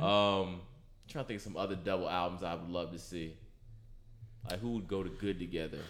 [0.00, 0.62] Um,
[1.06, 3.34] trying to think of some other double albums I would love to see.
[4.48, 5.80] Like who would go to good together?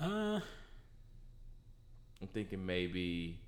[0.00, 0.40] Uh,
[2.22, 3.38] I'm thinking maybe.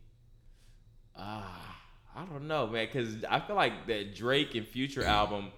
[1.20, 1.76] Ah,
[2.16, 5.52] I don't know, man, because I feel like that Drake and Future album,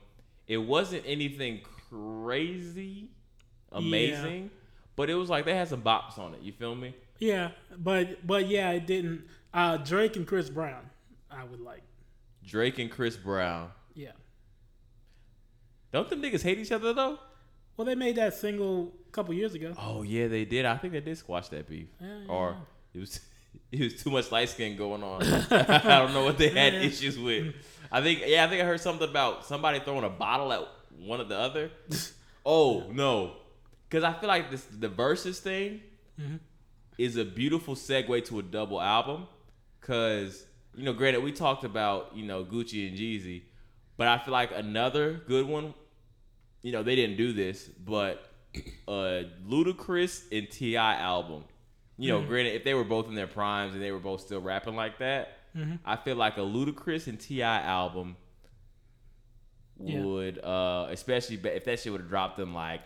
[0.46, 3.10] it wasn't anything crazy,
[3.70, 4.50] amazing,
[4.96, 6.40] but it was like they had some bops on it.
[6.42, 6.94] You feel me?
[7.18, 9.24] yeah, but but yeah, it didn't.
[9.54, 10.88] Uh, Drake and Chris Brown,
[11.30, 11.82] I would like.
[12.44, 13.70] Drake and Chris Brown.
[13.94, 14.12] Yeah.
[15.92, 17.18] Don't them niggas hate each other though?
[17.76, 19.74] Well, they made that single a couple years ago.
[19.78, 20.64] Oh yeah, they did.
[20.64, 22.56] I think they did squash that beef, Yeah, or
[22.94, 23.20] it was
[23.80, 25.22] it was too much light skin going on.
[25.50, 27.54] I don't know what they had issues with.
[27.90, 30.66] I think yeah, I think I heard something about somebody throwing a bottle at
[30.98, 31.70] one of the other.
[32.46, 33.36] oh no,
[33.88, 35.80] because I feel like this the verses thing
[36.20, 36.36] Mm-hmm.
[36.98, 39.26] is a beautiful segue to a double album.
[39.80, 43.42] Cause you know, granted, we talked about you know Gucci and Jeezy,
[43.96, 45.74] but I feel like another good one.
[46.62, 48.24] You know, they didn't do this, but
[48.86, 50.94] a Ludacris and T.I.
[50.96, 51.44] album.
[51.98, 54.40] You know, granted, if they were both in their primes and they were both still
[54.40, 55.38] rapping like that,
[55.84, 57.60] I feel like a Ludacris and T.I.
[57.62, 58.16] album
[59.78, 60.02] Yeah.
[60.02, 62.80] would, uh, especially if that shit would have dropped them like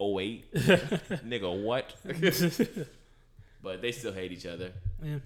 [0.00, 0.52] 08.
[0.54, 1.94] Nigga, what?
[3.62, 4.72] but they still hate each other.
[5.02, 5.18] Yeah.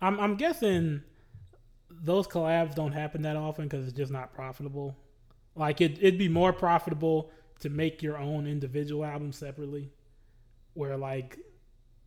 [0.00, 1.02] I'm I'm guessing
[1.90, 4.96] those collabs don't happen that often because it's just not profitable.
[5.56, 9.90] Like it it'd be more profitable to make your own individual album separately,
[10.74, 11.38] where like,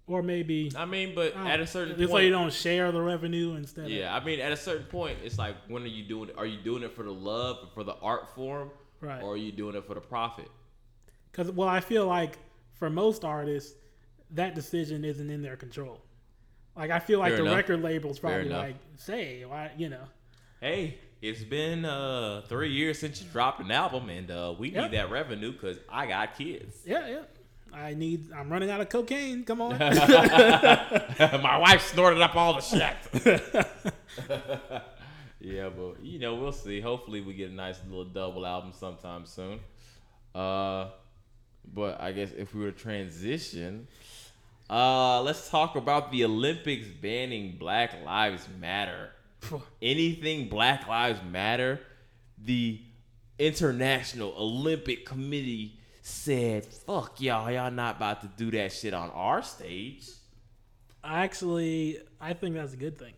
[0.07, 3.55] or maybe I mean, but I at a certain point, you don't share the revenue
[3.55, 3.85] instead.
[3.85, 6.35] Of, yeah, I mean, at a certain point, it's like, when are you doing it?
[6.37, 9.21] Are you doing it for the love, for the art form, Right.
[9.21, 10.49] or are you doing it for the profit?
[11.31, 12.37] Because well, I feel like
[12.73, 13.75] for most artists,
[14.31, 16.01] that decision isn't in their control.
[16.75, 17.55] Like I feel like Fair the enough.
[17.57, 20.03] record label's probably like, say, why, you know,
[20.61, 24.83] Hey, it's been uh, three years since you dropped an album, and uh, we Yeah.
[24.83, 26.77] need that revenue because I got kids.
[26.85, 27.21] yeah, yeah.
[27.77, 28.31] I need.
[28.33, 29.43] I'm running out of cocaine.
[29.43, 29.77] Come on.
[29.79, 32.95] My wife snorted up all the shit.
[35.39, 36.81] yeah, but you know, we'll see.
[36.81, 39.59] Hopefully, we get a nice little double album sometime soon.
[40.33, 40.89] Uh,
[41.73, 43.87] but I guess if we were to transition,
[44.69, 49.11] uh, let's talk about the Olympics banning Black Lives Matter.
[49.81, 51.79] Anything Black Lives Matter,
[52.43, 52.81] the
[53.37, 59.43] International Olympic Committee said, "Fuck y'all, y'all not about to do that shit on our
[59.43, 60.07] stage."
[61.03, 63.13] Actually, I think that's a good thing.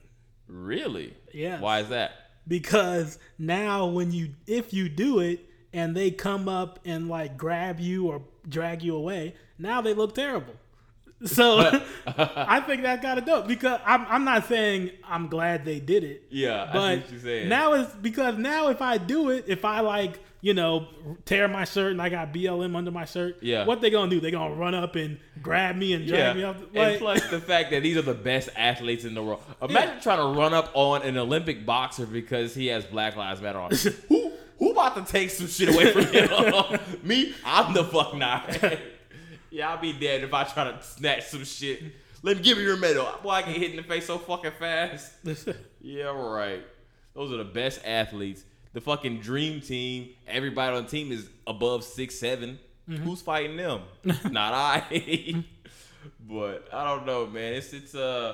[0.47, 1.13] Really?
[1.33, 1.59] Yeah.
[1.59, 2.11] Why is that?
[2.47, 7.79] Because now when you if you do it and they come up and like grab
[7.79, 10.55] you or drag you away, now they look terrible.
[11.25, 11.59] So
[12.07, 16.05] I think that got it dope because I'm I'm not saying I'm glad they did
[16.05, 16.23] it.
[16.29, 17.49] Yeah, but what you're saying.
[17.49, 20.87] now it's because now if I do it, if I like you know
[21.25, 23.65] tear my shirt and I got BLM under my shirt, Yeah.
[23.65, 24.19] what they gonna do?
[24.19, 26.57] They gonna run up and grab me and drag me Yeah, up?
[26.75, 29.41] and plus the fact that these are the best athletes in the world.
[29.61, 29.99] Imagine Yeah.
[30.01, 33.71] trying to run up on an Olympic boxer because he has Black Lives Matter on.
[34.09, 36.79] who who about to take some shit away from him?
[37.03, 37.33] Me?
[37.45, 38.57] I'm the fuck not.
[39.51, 41.81] yeah, I'll be dead if I try to snatch some shit.
[42.23, 43.07] Let me give me your medal.
[43.23, 45.13] Boy, I get hit in the face so fucking fast.
[45.81, 46.61] Yeah, right.
[47.13, 48.43] Those are the best athletes.
[48.73, 50.09] The fucking dream team.
[50.27, 52.59] Everybody on the team is above six seven.
[52.87, 53.81] Who's fighting them?
[54.31, 55.43] Not I.
[56.21, 57.53] but I don't know, man.
[57.53, 58.33] It's it's uh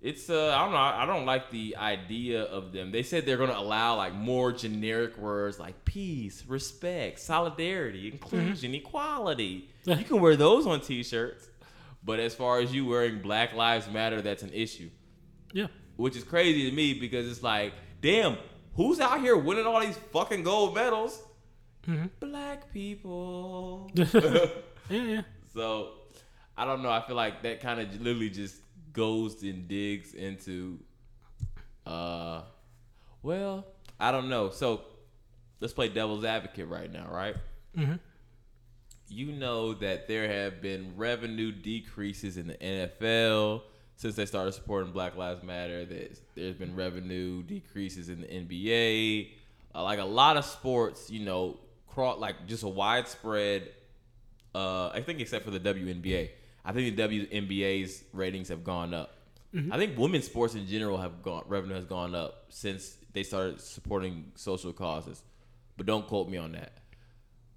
[0.00, 0.78] it's uh I don't know.
[0.78, 2.92] I don't like the idea of them.
[2.92, 9.68] They said they're gonna allow like more generic words like peace, respect, solidarity, inclusion, equality.
[9.84, 11.48] You can wear those on t-shirts.
[12.04, 14.90] But as far as you wearing Black Lives Matter, that's an issue.
[15.52, 15.68] Yeah.
[15.96, 18.38] Which is crazy to me because it's like, damn,
[18.76, 21.22] who's out here winning all these fucking gold medals?
[21.84, 23.90] hmm Black people.
[24.90, 25.22] Yeah, yeah.
[25.54, 25.90] So
[26.56, 26.90] I don't know.
[26.90, 28.56] I feel like that kind of literally just
[28.92, 30.78] goes and digs into,
[31.86, 32.42] uh,
[33.22, 33.64] well,
[33.98, 34.50] I don't know.
[34.50, 34.82] So
[35.60, 37.36] let's play devil's advocate right now, right?
[37.76, 37.94] Mm-hmm.
[39.08, 43.62] You know that there have been revenue decreases in the NFL
[43.96, 45.84] since they started supporting Black Lives Matter.
[45.84, 49.30] There's, there's been revenue decreases in the NBA.
[49.74, 53.68] Uh, like a lot of sports, you know, cro- like just a widespread
[54.54, 56.30] uh, I think except for the WNBA.
[56.64, 59.16] I think the WNBA's ratings have gone up.
[59.70, 63.60] I think women's sports in general have gone revenue has gone up since they started
[63.60, 65.22] supporting social causes.
[65.76, 66.72] But don't quote me on that.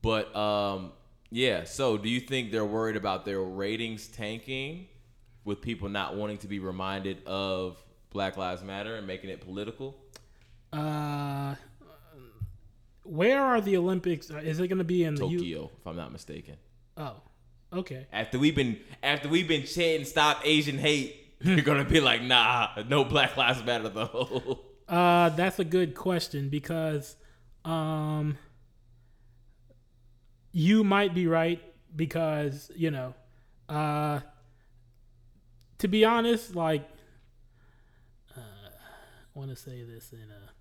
[0.01, 0.91] But um,
[1.31, 4.87] yeah, so do you think they're worried about their ratings tanking
[5.45, 7.81] with people not wanting to be reminded of
[8.11, 9.95] Black Lives Matter and making it political?
[10.73, 11.55] Uh,
[13.03, 14.29] where are the Olympics?
[14.31, 16.55] Uh, Is it going to be in the U- Tokyo, if I'm not mistaken.
[16.97, 17.15] Oh,
[17.71, 18.07] okay.
[18.11, 22.69] After we've been after we've been chanting stop Asian hate, you're gonna be like, nah,
[22.87, 24.59] no Black Lives Matter though.
[24.87, 27.15] Uh, that's a good question because,
[27.65, 28.37] um,
[30.51, 31.59] you might be right
[31.95, 33.15] because you know,
[33.67, 34.19] uh,
[35.79, 36.87] to be honest, like,
[38.35, 40.51] uh, I want to say this in a,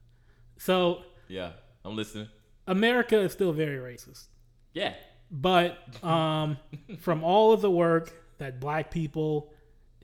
[0.58, 1.52] so yeah,
[1.84, 2.28] I'm listening.
[2.66, 4.26] America is still very racist.
[4.72, 4.94] Yeah.
[5.30, 6.58] But um,
[7.00, 9.52] from all of the work that black people,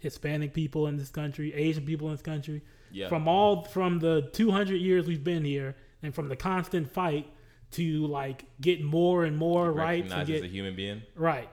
[0.01, 3.09] Hispanic people in this country, Asian people in this country, Yeah.
[3.09, 7.31] from all from the 200 years we've been here, and from the constant fight
[7.73, 11.03] to like get more and more rights and get as a human being.
[11.15, 11.49] right,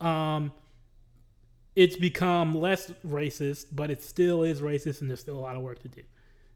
[0.00, 0.52] um,
[1.74, 5.62] it's become less racist, but it still is racist, and there's still a lot of
[5.62, 6.02] work to do.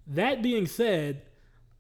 [0.09, 1.22] That being said,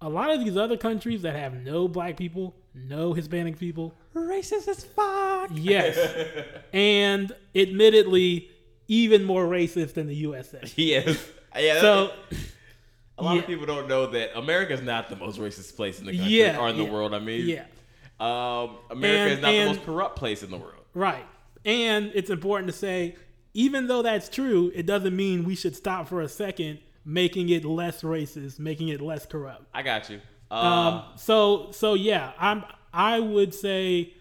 [0.00, 4.66] a lot of these other countries that have no black people, no Hispanic people, Racist
[4.68, 5.50] as fuck.
[5.52, 5.96] Yes.
[6.72, 8.50] and admittedly,
[8.88, 10.60] even more racist than the USA.
[10.76, 11.28] yes.
[11.54, 11.80] Yeah.
[11.80, 12.12] So,
[13.18, 13.40] a lot yeah.
[13.40, 16.58] of people don't know that America's not the most racist place in the country Yeah,
[16.58, 17.14] or in the yeah, world.
[17.14, 17.64] I mean, yeah,
[18.20, 20.84] Um, America And- is not and- the most corrupt place in the world.
[20.94, 21.26] right.
[21.64, 23.16] And it's important to say,
[23.56, 27.64] even though that's true, it doesn't mean we should stop for a second making it
[27.64, 29.64] less racist, making it less corrupt.
[29.72, 30.20] I got you.
[30.50, 34.12] Uh, Um, so so yeah, I'm I would say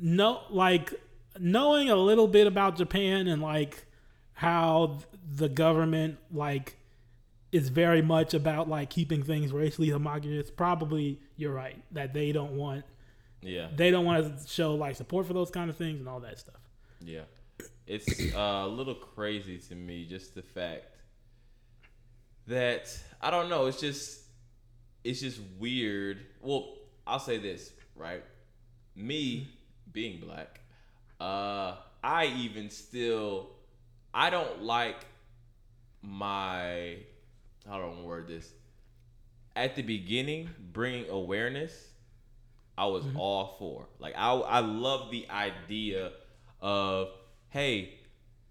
[0.00, 0.92] no like
[1.38, 3.84] knowing a little bit about Japan and like
[4.32, 4.98] how
[5.36, 6.76] the government like
[7.52, 10.50] is very much about like keeping things racially homogenous.
[10.50, 12.84] Probably you're right that they don't want
[13.40, 13.68] yeah.
[13.72, 16.40] they don't want to show like support for those kind of things and all that
[16.40, 16.60] stuff.
[17.00, 17.22] Yeah.
[17.90, 20.84] It's uh, a little crazy to me, just the fact
[22.46, 23.66] that I don't know.
[23.66, 24.20] It's just,
[25.02, 26.20] it's just weird.
[26.40, 28.22] Well, I'll say this, right?
[28.94, 29.48] Me
[29.92, 30.60] being black,
[31.20, 33.48] uh, I even still,
[34.14, 35.04] I don't like
[36.00, 36.98] my,
[37.68, 38.52] how do I word this?
[39.56, 41.88] At the beginning, bringing awareness
[42.78, 43.88] I was all for.
[43.98, 46.12] Like I I love the idea
[46.60, 47.08] of
[47.50, 47.94] hey,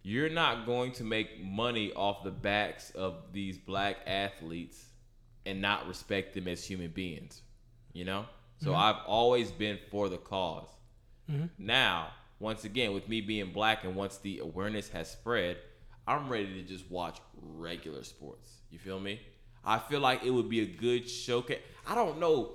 [0.03, 4.85] you're not going to make money off the backs of these black athletes
[5.45, 7.41] and not respect them as human beings.
[7.93, 8.25] You know?
[8.61, 8.79] So mm-hmm.
[8.79, 10.69] I've always been for the because
[11.29, 11.45] mm-hmm.
[11.57, 12.09] Now,
[12.39, 15.57] once again, with me being black and once the awareness has spread,
[16.07, 18.49] I'm ready to just watch regular sports.
[18.71, 19.19] You feel me?
[19.63, 21.59] I feel like it would be a good showcase.
[21.85, 22.53] I don't know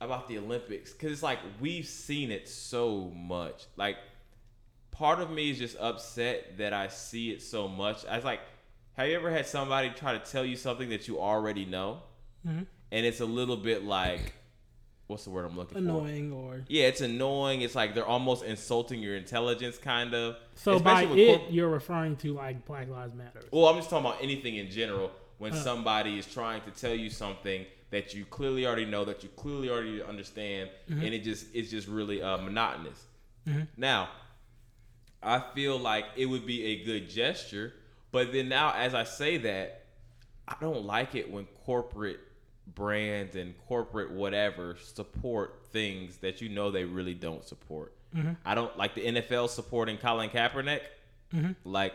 [0.00, 3.64] about the Olympics because it's like we've seen it so much.
[3.76, 3.96] Like,
[5.00, 8.04] part of me is just upset that I see it so much.
[8.04, 8.40] I was like,
[8.98, 12.02] have you ever had somebody try to tell you something that you already know,
[12.46, 12.64] mm-hmm.
[12.92, 14.34] and it's a little bit like,
[15.06, 15.78] what's the word I'm looking for?
[15.78, 17.62] Annoying or Yeah, it's annoying.
[17.62, 20.36] It's like they're almost insulting your intelligence, kind of.
[20.54, 23.40] so by Especially it with corp- you're referring to like Black Lives Matter.
[23.50, 25.12] well, I'm just talking about anything in general.
[25.38, 25.62] When uh-huh.
[25.62, 29.70] somebody is trying to tell you something that you clearly already know, that you clearly
[29.70, 31.02] already understand, mm-hmm.
[31.02, 33.06] and it just it's just really uh, monotonous.
[33.48, 33.62] Mm-hmm.
[33.78, 34.10] Now,
[35.22, 37.74] I feel like it would be a good gesture,
[38.12, 39.84] but then now, as I say that,
[40.48, 42.20] I don't like it when corporate
[42.74, 47.92] brands and corporate whatever support things that you know they really don't support.
[48.16, 48.32] Mm-hmm.
[48.44, 50.80] I don't like the NFL supporting Colin Kaepernick.
[51.34, 51.52] Mm-hmm.
[51.64, 51.94] Like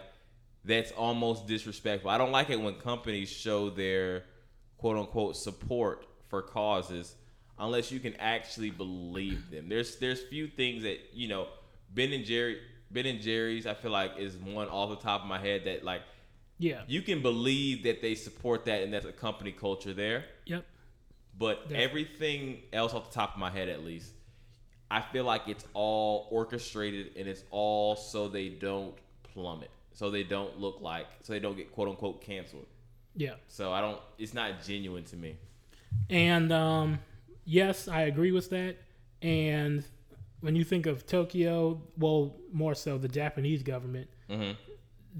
[0.63, 2.09] that's almost disrespectful.
[2.09, 4.23] I don't like it when companies show their
[4.77, 7.15] quote unquote support for causes
[7.59, 9.69] unless you can actually believe them.
[9.69, 11.47] There's there's few things that you know
[11.93, 12.59] Ben and Jerry
[12.91, 15.83] Ben and Jerry's I feel like is one off the top of my head that
[15.83, 16.01] like
[16.59, 16.81] Yeah.
[16.87, 20.25] you can believe that they support that and that's a company culture there.
[20.45, 20.65] Yep.
[21.37, 21.83] But Definitely.
[21.83, 24.11] everything else off the top of my head, at least,
[24.89, 28.95] I feel like it's all orchestrated and it's all so they don't
[29.33, 32.67] plummet, so they don't look like, so they don't get quote unquote canceled.
[33.17, 33.33] Yeah.
[33.47, 33.99] So I don't.
[34.17, 35.35] It's not genuine to me.
[36.09, 36.99] And um,
[37.45, 38.77] yes, I agree with that.
[39.21, 39.83] And
[40.45, 44.51] when you think of Tokyo, well, more so the Japanese government, hmm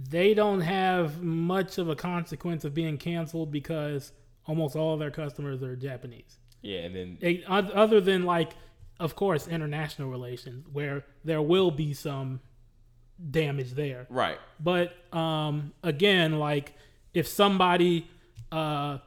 [0.10, 4.12] they don't have much of a consequence of being canceled because
[4.46, 6.38] almost all of their customers are Japanese.
[6.62, 8.56] Yeah, and then oth- other than like,
[9.00, 12.42] of course, international relations where there will be some
[13.32, 14.06] damage there.
[14.10, 16.74] right, But um, again, like
[17.14, 18.10] if somebody
[18.52, 18.98] uh,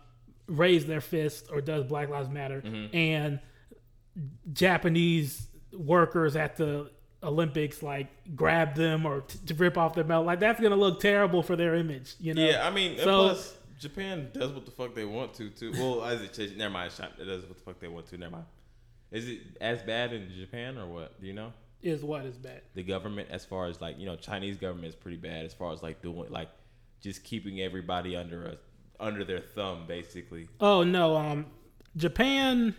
[0.47, 2.63] raised their fist or does Black Lives Matter
[2.95, 3.41] and
[4.55, 6.91] Japanese workers at the
[7.23, 8.07] Olympics like
[8.37, 11.57] grab them or t- to rip off their belt, like that's gonna look terrible for
[11.57, 12.15] their image.
[12.21, 12.43] You know?
[12.45, 12.67] yeah.
[12.67, 15.73] I mean, So- plus Japan does what the fuck they want to too.
[15.73, 16.93] Well, as it never mind.
[17.19, 18.19] It does what the fuck they want to.
[18.19, 18.45] Never mind.
[19.11, 21.21] Is it as bad in Japan or what?
[21.21, 21.53] Do you know?
[21.81, 22.63] Is what is bad.
[22.75, 25.73] the government as far as like you know Chinese government is pretty bad as far
[25.73, 26.49] as like doing like
[27.01, 28.57] just keeping everybody under a
[28.99, 30.49] under their thumb basically.
[30.61, 31.47] Oh no, um,
[31.97, 32.75] Japan.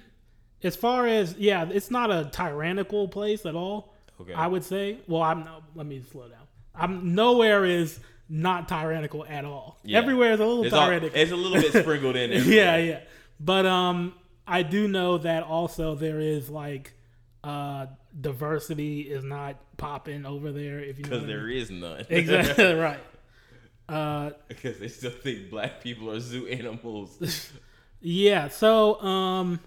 [0.63, 3.93] As far as yeah, it's not a tyrannical place at all.
[4.21, 4.33] Okay.
[4.33, 4.97] I would say.
[5.07, 5.63] Well, I'm no.
[5.75, 6.39] Let me slow down.
[6.75, 9.79] I'm nowhere is not tyrannical at all.
[9.83, 9.97] Yeah.
[9.99, 11.19] Everywhere is a little It's, all, tyrannical.
[11.19, 12.41] it's a little bit sprinkled in there.
[12.43, 12.99] yeah, yeah.
[13.39, 14.13] But um,
[14.45, 16.93] I do know that also there is like
[17.43, 17.85] uh
[18.19, 20.79] diversity is not popping over there.
[20.79, 21.57] If you know Because what I mean.
[21.57, 22.05] is none.
[22.09, 22.99] exactly right.
[23.87, 27.49] Uh, Because they still think black people are zoo animals.
[28.01, 28.49] yeah.
[28.49, 29.59] So um,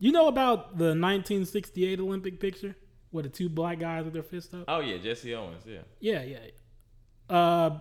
[0.00, 2.74] you know about the 1968 Olympic picture
[3.12, 4.64] with the two black guys with their fists up?
[4.66, 5.62] oh yeah, Jesse Owens.
[5.66, 5.78] Yeah.
[6.00, 6.38] Yeah, yeah.
[7.30, 7.36] yeah.
[7.36, 7.78] Uh,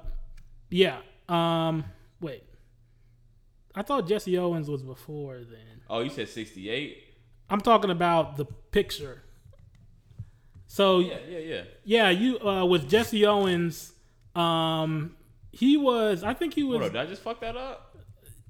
[0.70, 0.98] yeah.
[1.28, 1.86] Um,
[2.22, 2.44] wait.
[3.76, 5.82] I thought Jesse Owens was before then.
[5.90, 7.04] Oh, you said sixty eight.
[7.50, 9.24] I'm talking about the picture.
[10.68, 11.62] So Yeah, yeah, yeah.
[11.84, 13.92] yeah, you uh, with Jesse Owens.
[14.36, 15.16] Um,
[15.52, 16.24] he was.
[16.24, 16.80] I think he was.
[16.80, 17.98] Hold on, did I just fuck that up?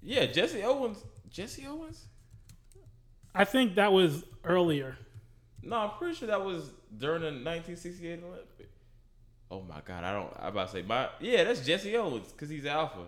[0.02, 1.04] Yeah, Jesse Owens.
[1.30, 2.08] Jesse Owens?
[3.36, 4.98] I think that was earlier.
[5.62, 8.70] No, I'm pretty sure that was during the 1968 Olympic.
[9.52, 10.32] Oh my god, I don't.
[10.40, 13.06] I about to say my yeah, that's Jesse Owens because he's alpha.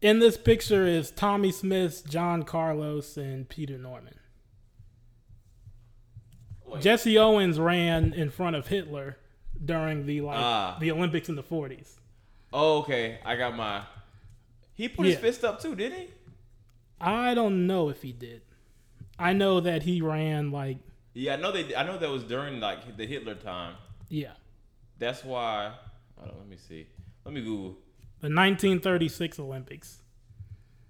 [0.00, 4.14] In this picture is Tommie Smith, John Carlos, and Peter Norman.
[6.66, 6.82] Wait.
[6.82, 9.16] Jesse Owens ran in front of Hitler
[9.64, 10.76] during the like Ah.
[10.80, 11.94] the Olympics in the 40s.
[12.52, 13.82] Oh, okay, I got my.
[14.74, 16.08] He put his fist up too, didn't he?
[17.00, 18.42] I don't know if he did.
[19.18, 20.78] I know that he ran like
[21.14, 21.74] Yeah, I know they.
[21.74, 23.74] I know that was during like the Hitler time.
[24.08, 24.32] yeah,
[24.98, 25.72] That's why.
[26.16, 26.86] Hold on, let me see.
[27.24, 27.76] Let me Google.
[28.20, 29.98] the 1936 Olympics.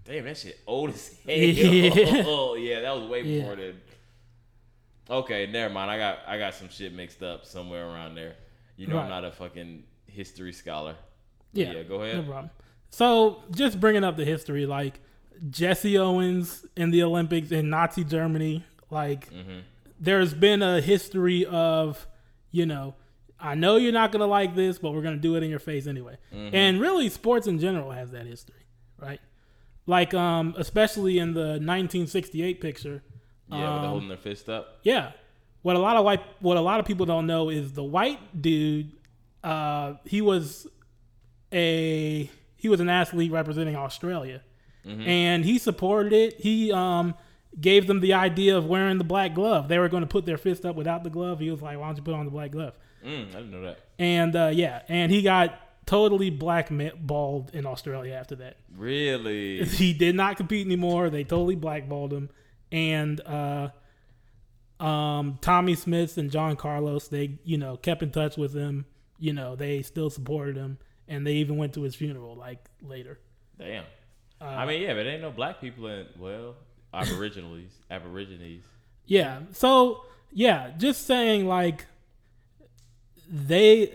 [0.05, 1.35] Damn, that shit old as hell.
[1.37, 2.23] Yeah.
[2.27, 3.41] Oh yeah, that was way Yeah.
[3.41, 3.75] before then.
[5.09, 5.91] Okay, never mind.
[5.91, 8.35] I got I got some shit mixed up somewhere around there.
[8.77, 10.97] You know, I'm not a fucking history scholar.
[11.53, 12.27] Yeah, Yeah, go No ahead.
[12.27, 12.51] problem.
[12.91, 15.01] So just bringing up the history, like
[15.51, 19.61] Jesse Owens in the Olympics in Nazi Germany, like Mm-hmm.
[20.01, 22.07] there's been a history of,
[22.51, 22.95] you know,
[23.39, 25.87] I know you're not gonna like this, but we're gonna do it in your face
[25.87, 26.17] anyway.
[26.35, 26.55] Mm-hmm.
[26.55, 28.65] And really, sports in general has that history,
[28.99, 29.21] right?
[29.87, 33.03] Like, um, especially in the 1968 picture.
[33.49, 34.79] Yeah, um, holding their fist up.
[34.83, 35.13] Yeah.
[35.63, 38.41] What a lot of white what a lot of people don't know is the white
[38.41, 38.93] dude
[39.45, 40.67] uh he was
[41.53, 44.43] a he was an athlete representing Australia.
[44.87, 46.41] And he supported it.
[46.41, 47.15] He um
[47.61, 49.69] gave them the idea of wearing the black glove.
[49.69, 51.41] They were going to put their fist up without the glove.
[51.41, 52.75] He was like, "Why don't you put on the black glove?"
[53.05, 53.81] Mm, I didn't know that.
[53.99, 58.57] And uh yeah, and he got totally blackballed in Australia after that.
[58.77, 59.65] Really?
[59.65, 61.09] he did not compete anymore.
[61.11, 62.31] They totally blackballed him.
[62.73, 63.69] And uh,
[64.81, 68.85] um, Tommie Smith and John Carlos, they you know kept in touch with him.
[69.19, 70.79] You know they still supported him,
[71.09, 73.19] and they even went to his funeral like later.
[73.59, 73.85] Damn.
[74.41, 76.55] Uh, I mean, yeah, but ain't no black people in well,
[76.93, 78.65] aborigines, aborigines.
[79.07, 79.41] Yeah.
[79.53, 81.87] So yeah, just saying like
[83.29, 83.93] they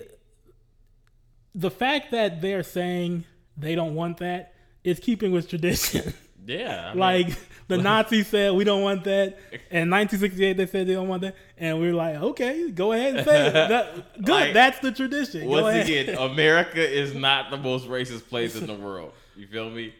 [1.53, 3.25] the fact that they're saying
[3.57, 6.13] they don't want that is keeping with tradition.
[6.43, 6.87] Yeah.
[6.87, 7.37] I mean, Like
[7.67, 9.37] the Nazis said, we don't want that.
[9.69, 11.35] And 1968, they said they don't want that.
[11.55, 13.53] And we are like, okay, go ahead and say it.
[13.53, 14.27] That- good.
[14.27, 15.47] Like, That's the tradition.
[15.47, 19.13] Once again, America is not the most racist place in the world.
[19.35, 19.93] You feel me?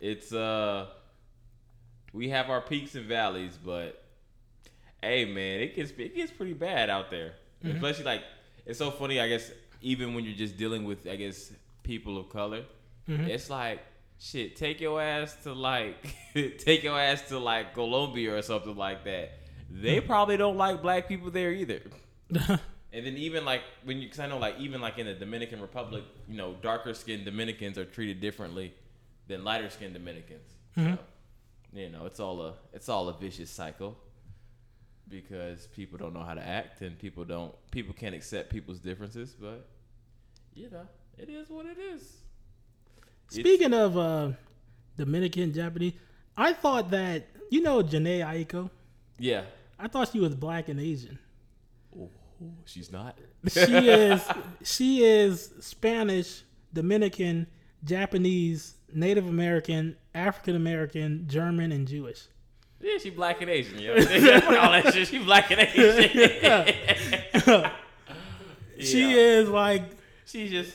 [0.00, 0.86] It's uh,
[2.12, 4.02] we have our peaks and valleys, but
[5.02, 7.34] hey, man, it gets it gets pretty bad out there.
[7.64, 7.76] Mm-hmm.
[7.76, 8.22] Especially like
[8.66, 9.20] it's so funny.
[9.20, 9.50] I guess
[9.82, 12.64] even when you're just dealing with, I guess people of color,
[13.08, 13.24] Mm-hmm.
[13.24, 13.80] it's like
[14.18, 14.54] shit.
[14.56, 15.96] Take your ass to like
[16.58, 19.32] take your ass to like Colombia or something like that.
[19.70, 21.80] They probably don't like black people there either.
[22.92, 25.60] And then even like when you, cause I know like even like in the Dominican
[25.60, 28.74] Republic, you know, darker skinned Dominicans are treated differently
[29.30, 30.48] than lighter skinned Dominicans.
[30.76, 30.98] So,
[31.72, 33.96] you know, it's all a it's all a vicious cycle
[35.08, 39.34] because people don't know how to act and people don't people can't accept people's differences.
[39.40, 39.66] But
[40.54, 40.86] you know,
[41.18, 42.02] it is what it is.
[42.02, 44.30] It's- Speaking of uh,
[44.96, 45.92] Dominican, Japanese,
[46.36, 48.70] I thought that, you know, Jhené Aiko?
[49.18, 49.42] yeah,
[49.78, 51.18] I thought she was black and Asian.
[51.98, 52.08] oh,
[52.64, 53.16] she's not.
[53.48, 54.22] She is
[54.64, 57.46] she is Spanish, Dominican,
[57.84, 62.22] Japanese, Native American, African American, German, and Jewish.
[62.80, 63.92] Yeah, she black and Asian, yo.
[63.94, 65.08] All that shit.
[65.08, 67.70] She black and Asian.
[68.78, 69.16] She Yeah.
[69.40, 69.82] is like
[70.24, 70.72] She's just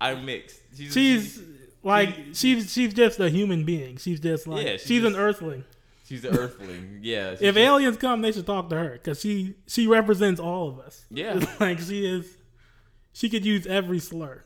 [0.00, 0.60] I'm mixed.
[0.76, 1.42] She's she's
[1.82, 3.96] like she's she's just a human being.
[3.98, 5.64] She's just like Yeah, she's, she's an earthling.
[6.06, 6.98] she's an earthling.
[7.02, 7.32] Yeah.
[7.32, 10.68] she's If just- aliens come, they should talk to her because she she represents all
[10.68, 11.04] of us.
[11.10, 11.44] Yeah.
[11.60, 12.36] like she is.
[13.12, 14.42] She could use every slur.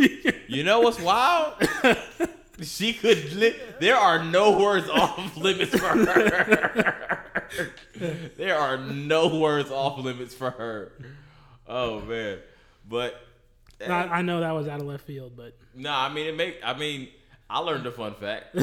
[0.50, 1.54] You know what's wild?
[2.60, 3.32] she could.
[3.34, 7.26] Li- there are no words off limits for her.
[8.36, 10.92] there are no words off limits for her.
[11.68, 12.38] Oh man,
[12.88, 13.14] but
[13.80, 14.08] I, eh.
[14.10, 16.58] I know that was out of left field, but no, I mean it make.
[16.64, 17.08] I mean,
[17.48, 18.56] I learned a fun fact.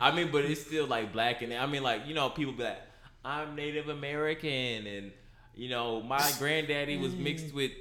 [0.00, 2.64] I mean, but it's still like black and I mean, like you know, people be
[2.64, 2.82] like,
[3.24, 5.12] I'm Native American, and
[5.54, 7.54] you know, my granddaddy was mixed mm.
[7.54, 7.72] with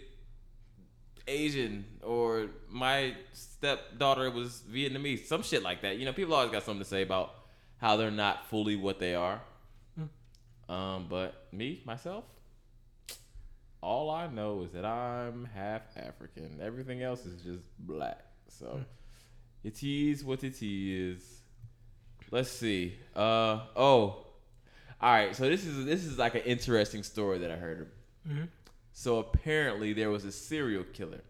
[1.28, 5.98] Asian, or my stepdaughter was Vietnamese, some shit like that.
[5.98, 7.34] You know, people always got something to say about
[7.78, 9.42] how they're not fully what they are.
[10.70, 12.26] Um, but me myself,
[13.82, 16.60] all I know is that I'm half African.
[16.62, 18.26] Everything else is just black.
[18.50, 18.84] So
[19.64, 21.22] it is what it is.
[22.32, 22.96] Let's see.
[23.16, 24.26] Uh oh.
[25.00, 25.34] All right.
[25.34, 27.90] So this is this is like an interesting story that I heard.
[28.28, 28.50] Mhm.
[29.00, 31.22] So apparently there was a serial killer,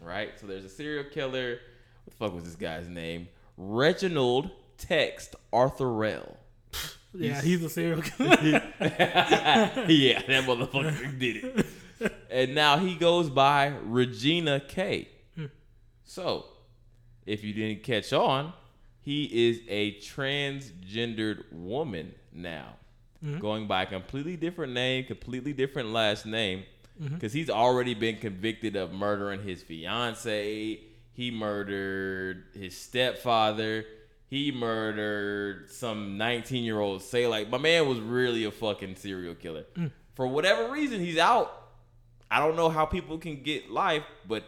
[0.00, 0.30] right?
[0.40, 1.58] So there's a serial killer.
[2.04, 3.28] What the fuck was this guy's name?
[3.58, 6.36] Reginald Text Arthurell.
[7.12, 8.32] yeah, he's a serial killer.
[8.80, 11.66] yeah, that motherfucker did it.
[12.30, 15.06] And now he goes by Regina K.
[16.04, 16.46] So,
[17.26, 18.54] if you didn't catch on,
[19.02, 22.76] he is a transgendered woman now,
[23.22, 23.40] mm-hmm.
[23.40, 26.64] going by a completely different name, completely different last name,
[27.00, 27.14] Mm-hmm.
[27.14, 30.80] because he's already been convicted of murdering his fiance.
[31.12, 33.86] He murdered his stepfather.
[34.26, 39.34] He murdered some 19 year old say like my man was really a fucking serial
[39.34, 39.64] killer.
[39.76, 39.90] Mm.
[40.14, 41.50] For whatever reason, he's out.
[42.30, 44.44] I don't know how people can get life, but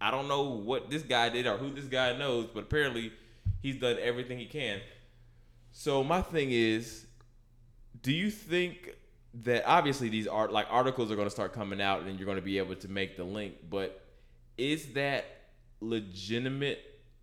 [0.00, 3.12] I don't know what this guy did or who this guy knows, but apparently
[3.62, 4.80] he's done everything he can.
[5.70, 7.06] So my thing is,
[8.02, 8.96] do you think
[9.42, 12.38] that obviously these art like articles are going to start coming out and you're going
[12.38, 14.04] to be able to make the link, but
[14.56, 15.24] is that
[15.80, 16.80] legitimate?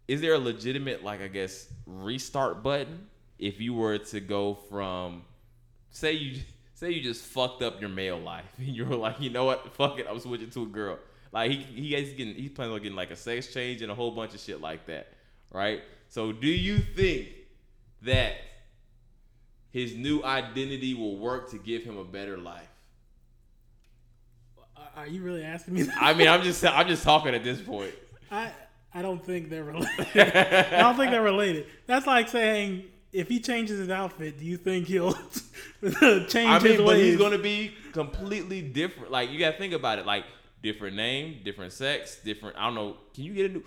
[0.08, 3.08] Is there a legitimate like I guess restart button
[3.40, 5.24] if you were to go from
[5.90, 6.42] say you
[6.74, 9.74] say you just fucked up your male life and you were like, you know what,
[9.76, 11.00] fuck it, I'm switching to a girl.
[11.32, 13.96] Like he he he's getting he's planning on getting like a sex change and a
[13.96, 15.12] whole bunch of shit like that,
[15.52, 15.82] right?
[16.08, 17.30] So do you think
[18.04, 18.36] that
[19.76, 22.70] his new identity will work to give him a better life?
[24.96, 25.82] Are you really asking me?
[25.82, 25.98] That?
[26.02, 27.94] I mean, I'm just I'm just talking at this point.
[28.32, 28.54] I
[28.94, 29.90] I don't think they're related.
[30.16, 31.66] I don't think they're related.
[31.88, 35.12] That's like saying if he changes his outfit, do you think he'll
[35.84, 37.08] change I his mean, but ways?
[37.08, 39.12] he's gonna be completely different.
[39.12, 40.06] Like you gotta think about it.
[40.06, 40.24] Like
[40.64, 42.56] different name, different sex, different.
[42.56, 42.96] I don't know.
[43.14, 43.64] Can you get a new?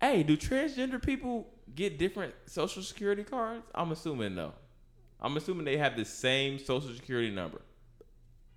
[0.00, 3.64] Hey, do transgender people get different social security cards?
[3.74, 4.52] I'm assuming no.
[5.20, 7.60] I'm assuming they have the same social security number.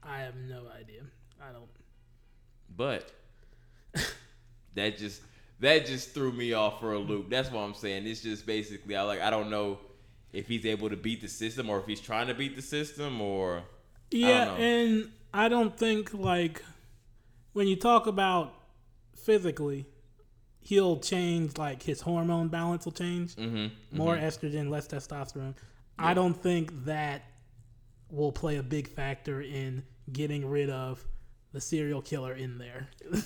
[0.03, 1.01] I have no idea.
[1.41, 1.70] I don't.
[2.76, 3.12] But
[4.76, 5.22] that just
[5.60, 7.30] that just threw me off for a loop.
[7.30, 8.07] That's what I'm saying.
[8.07, 9.80] It's just basically I like I don't know
[10.32, 13.20] if he's able to beat the system or if he's trying to beat the system
[13.22, 13.64] or
[14.12, 14.55] Yeah, know.
[14.55, 16.64] and I don't think like
[17.53, 18.53] when you talk about
[19.16, 19.86] physically,
[20.60, 23.36] he'll change like his hormone balance will change.
[23.36, 23.97] Mm-hmm.
[23.97, 25.55] More estrogen, less testosterone.
[26.00, 27.24] I don't think that
[28.10, 31.04] will play a big factor in getting rid of
[31.54, 32.88] the serial killer in there.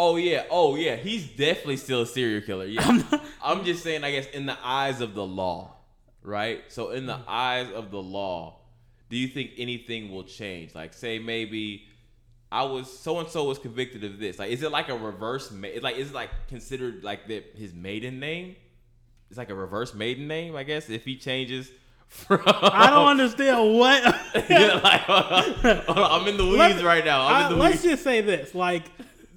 [0.00, 2.66] Oh yeah, oh yeah, he's definitely still a serial killer.
[2.66, 3.02] Yeah,
[3.42, 5.74] I'm, just saying, I guess in the eyes of the law,
[6.22, 6.62] right?
[6.68, 7.24] So in the Mm.
[7.26, 8.60] eyes of the law,
[9.10, 10.72] do you think anything will change?
[10.72, 11.82] Like, say maybe
[12.52, 14.38] I was so and so was convicted of this.
[14.38, 15.50] Like, is it like a reverse?
[15.50, 18.54] Ma- like is it like considered like the, his maiden name?
[19.30, 20.88] It's like a reverse maiden name, I guess.
[20.88, 21.72] If he changes
[22.08, 24.02] from, I don't understand what.
[24.48, 25.02] Yeah, like,
[25.88, 27.22] I'm in the weeds Let- right now.
[27.22, 27.82] I- let's weeds.
[27.84, 28.84] just say this: like,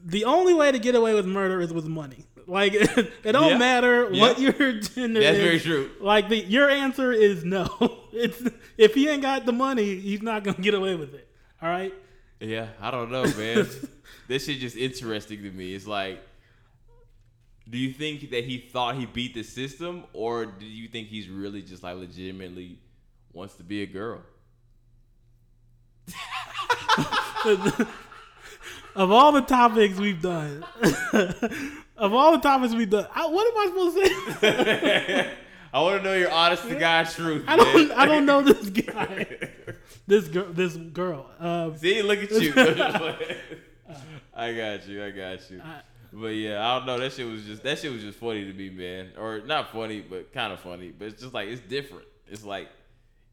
[0.05, 2.25] the only way to get away with murder is with money.
[2.47, 3.57] Like, it don't Yeah.
[3.57, 5.43] matter what your gender That's is.
[5.43, 5.89] very true.
[6.01, 7.67] Like, the your answer is no.
[8.13, 8.41] It's
[8.77, 11.27] if he ain't got the money, he's not gonna get away with it.
[11.61, 11.93] All right.
[12.41, 13.67] Yeah, I don't know, man.
[14.27, 15.73] this shit just interesting to me.
[15.75, 16.21] It's like,
[17.69, 21.29] do you think that he thought he beat the system, or do you think he's
[21.29, 22.79] really just like legitimately
[23.33, 24.21] wants to be a girl?
[28.95, 30.65] of all the topics we've done,
[31.97, 35.31] of all the topics we've done, I, what am I supposed to say?
[35.73, 37.45] I want to know your honest to God truth.
[37.47, 37.87] I don't.
[37.87, 37.97] man.
[37.97, 39.25] I don't know this guy.
[40.05, 40.47] This girl.
[40.51, 41.29] This girl.
[41.39, 42.53] Uh, See, look at you.
[44.33, 45.05] I got you.
[45.05, 45.61] I got you.
[46.13, 46.99] But yeah, I don't know.
[46.99, 49.11] That shit was just that shit was just funny to me, man.
[49.17, 50.91] Or not funny, but kind of funny.
[50.97, 52.05] But it's just like it's different.
[52.27, 52.69] It's like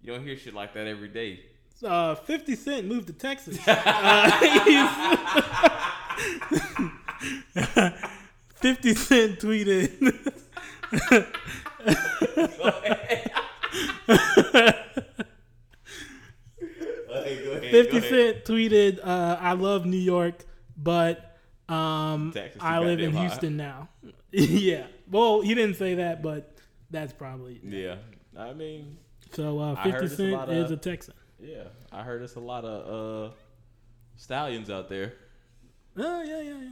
[0.03, 1.41] you don't hear shit like that every day.
[1.85, 3.59] uh, Fifty Cent moved to Texas.
[3.69, 4.31] Uh,
[8.57, 9.91] Fifty Cent tweeted.
[17.11, 17.63] Okay, go ahead.
[17.71, 18.01] Fifty.
[18.01, 20.45] Cent tweeted, uh, "I love New York,
[20.77, 21.28] but
[21.69, 23.89] um, Texas, I live in goddamn high." Houston now."
[24.33, 24.87] yeah.
[25.11, 26.57] Well, he didn't say that, but
[26.91, 27.97] that's probably Yeah,
[28.37, 28.99] I mean,
[29.33, 29.59] so.
[29.59, 31.15] Uh, Fifty Cent a lot is a Texan.
[31.41, 31.65] yeah.
[31.93, 33.35] I heard it's a lot of uh
[34.17, 35.15] stallions out there.
[35.97, 36.71] Oh yeah, yeah, yeah.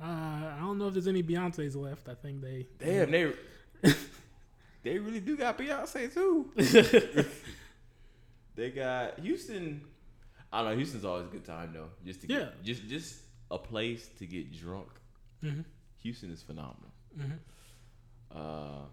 [0.00, 2.08] Uh, I don't know if there's any Beyonces left.
[2.08, 2.66] I think they.
[2.78, 3.32] Damn, they
[4.82, 6.50] they really do got Beyonce too.
[8.56, 9.82] they got Houston.
[10.52, 10.76] I don't know.
[10.76, 11.88] Houston's always a good time though.
[12.04, 12.48] Just to get, Yeah.
[12.62, 13.16] just just
[13.54, 14.88] a place to get drunk.
[15.42, 15.64] Mhm.
[16.02, 16.92] Houston is phenomenal.
[17.18, 17.38] Mhm.
[18.30, 18.86] Uh,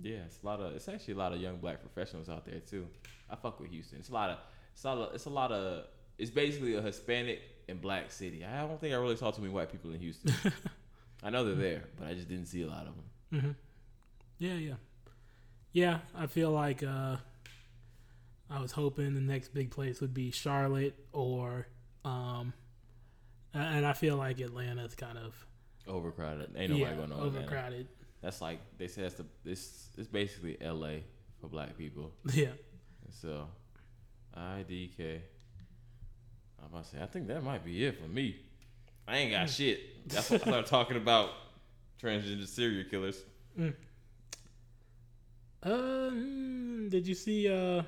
[0.00, 0.72] yeah, it's a lot of.
[0.74, 2.86] It's actually a lot of young black professionals out there too.
[3.30, 3.98] I fuck with Houston.
[4.00, 4.38] It's a lot of.
[4.72, 5.14] It's a lot of.
[5.14, 5.86] It's a lot of.
[6.18, 8.44] It's basically a Hispanic and black city.
[8.44, 10.34] I don't think I really saw too many white people in Houston.
[11.22, 13.40] I know they're there, but I just didn't see a lot of them.
[13.40, 13.50] hmm
[14.38, 14.74] Yeah, yeah,
[15.72, 16.00] yeah.
[16.16, 17.16] I feel like uh,
[18.50, 21.68] I was hoping the next big place would be Charlotte or,
[22.04, 22.52] um,
[23.54, 25.34] and I feel like Atlanta's kind of
[25.86, 26.50] Overcrowded.
[26.56, 27.38] Ain't nobody yeah going to Atlanta.
[27.38, 27.88] overcrowded.
[28.20, 31.02] That's like they say that's the this it's basically L.A.
[31.40, 32.12] for black people.
[32.32, 32.52] Yeah,
[33.10, 33.48] So,
[34.36, 35.20] IDK.
[36.60, 38.36] I'm about to say I think that might be it for me.
[39.08, 40.08] I ain't got shit.
[40.08, 41.30] That's what I started talking about
[42.00, 43.24] transgender serial killers.
[43.58, 43.70] Uh,
[45.64, 47.82] mm, did you see uh,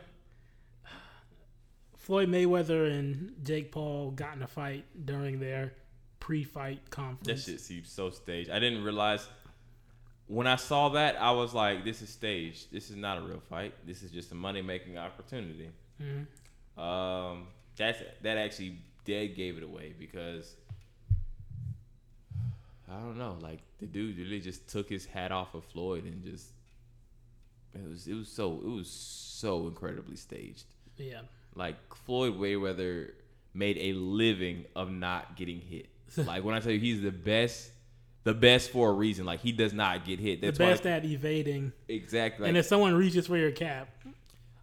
[2.05, 5.73] Floyd Mayweather and Jake Paul got in a fight during their
[6.21, 7.27] pre-fight conference.
[7.47, 8.51] That shit seems so staged.
[8.51, 9.27] I didn't realize
[10.27, 12.71] when I saw that I was like, this is staged.
[12.71, 13.73] This is not a real fight.
[13.87, 15.71] This is just a money making opportunity.
[15.99, 16.27] Mhm.
[16.79, 17.47] Um,
[17.77, 20.57] that's that actually dead gave it away because
[22.87, 26.23] I don't know, like the dude really just took his hat off of Floyd and
[26.23, 26.49] just
[27.75, 30.65] it was it was so it was so incredibly staged.
[30.99, 31.23] Yeah,
[31.55, 31.77] Like
[32.07, 33.11] Floyd Mayweather
[33.53, 35.89] made a living of not getting hit.
[36.17, 37.71] like when I tell you he's the best,
[38.25, 39.25] the best for a reason.
[39.25, 40.41] Like he does not get hit.
[40.41, 41.73] the best why, at evading.
[41.89, 42.49] exactly.
[42.49, 43.89] and if someone reaches for your cap,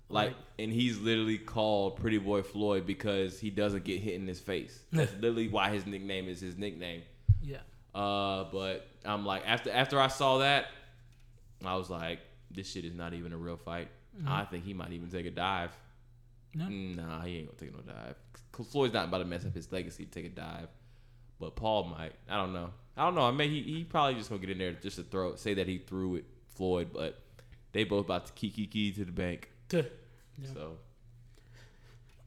[0.09, 4.41] like, and he's literally called Pretty Boy Floyd because he doesn't get hit in his
[4.41, 4.77] face.
[4.91, 7.03] That's literally why his nickname is his nickname.
[7.41, 7.57] yeah,
[7.95, 10.65] Uh, but I'm like after after I saw that,
[11.63, 12.19] I was like,
[12.49, 13.87] this shit is not even a real fight.
[14.27, 15.71] I think he might even take a dive.
[16.53, 16.67] No?
[16.67, 18.15] Nah, he ain't gonna take no dive.
[18.69, 20.67] Floyd's not about to mess up his legacy to take a dive.
[21.39, 22.13] But Paul might.
[22.29, 22.69] I don't know.
[22.95, 23.21] I don't know.
[23.21, 25.67] I mean, he he probably just gonna get in there just to throw say that
[25.67, 26.25] he threw it
[26.55, 27.19] Floyd, but
[27.71, 29.49] they both about to key key key to the bank.
[29.69, 29.83] Tuh.
[30.53, 30.77] So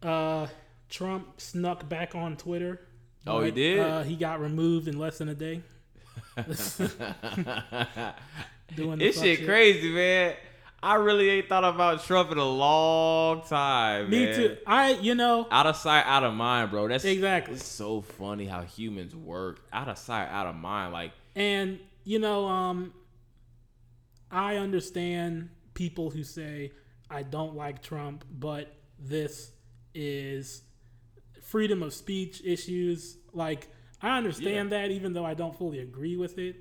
[0.03, 0.47] Uh,
[0.89, 2.81] Trump snuck back on Twitter.
[3.27, 3.81] Oh, he did?
[3.81, 5.63] Uh, he got removed in less than a day.
[8.77, 10.35] Doing this fuck shit crazy, man.
[10.85, 14.11] I really ain't thought about Trump in a long time.
[14.11, 14.35] Me man.
[14.35, 14.57] too.
[14.67, 16.89] I, you know, Out of sight, out of mind, bro.
[16.89, 17.55] That's Exactly.
[17.55, 19.61] It's so funny how humans work.
[19.73, 20.93] Out of sight, out of mind.
[20.93, 22.93] Like And you know, um,
[24.31, 26.73] I understand people who say
[27.09, 29.53] I don't like Trump, but this
[29.95, 30.65] is
[31.43, 33.17] freedom of speech issues.
[33.33, 33.69] Like
[34.03, 36.57] I understand that, even though I don't fully agree with it.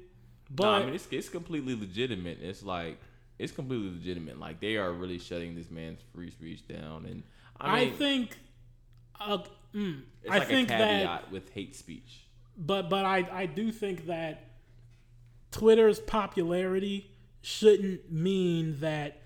[0.50, 2.38] But No, I mean, it's, it's completely legitimate.
[2.42, 3.00] It's like
[3.44, 4.40] it's completely legitimate.
[4.40, 7.24] Like they are really shutting this man's free speech down, and
[7.60, 8.38] I, I, think,
[9.20, 9.40] uh,
[9.76, 12.26] mm, I like think a that, with hate speech.
[12.58, 14.46] but but I I do think that
[15.52, 19.22] Twitter's popularity shouldn't mean that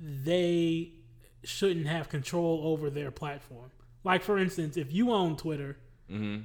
[0.00, 0.92] they
[1.44, 3.70] shouldn't have control over their platform.
[4.02, 5.76] Like for instance, if you own Twitter,
[6.08, 6.38] hmm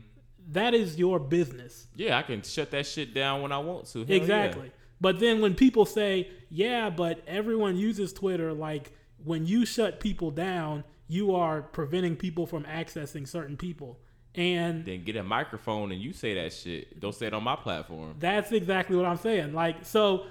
[0.50, 1.88] that is your business.
[1.96, 4.06] Yeah, I can shut that shit down when I want to.
[4.06, 4.54] Hell yeah.
[5.02, 8.92] But then when people say, "Yeah, but everyone uses Twitter," like
[9.24, 14.00] when you shut people down, you are preventing people from accessing certain people.
[14.36, 17.00] And Then get a microphone and you say that shit.
[17.00, 18.16] Don't say it on my platform.
[18.20, 19.54] That's exactly what I'm saying.
[19.54, 20.26] Like, so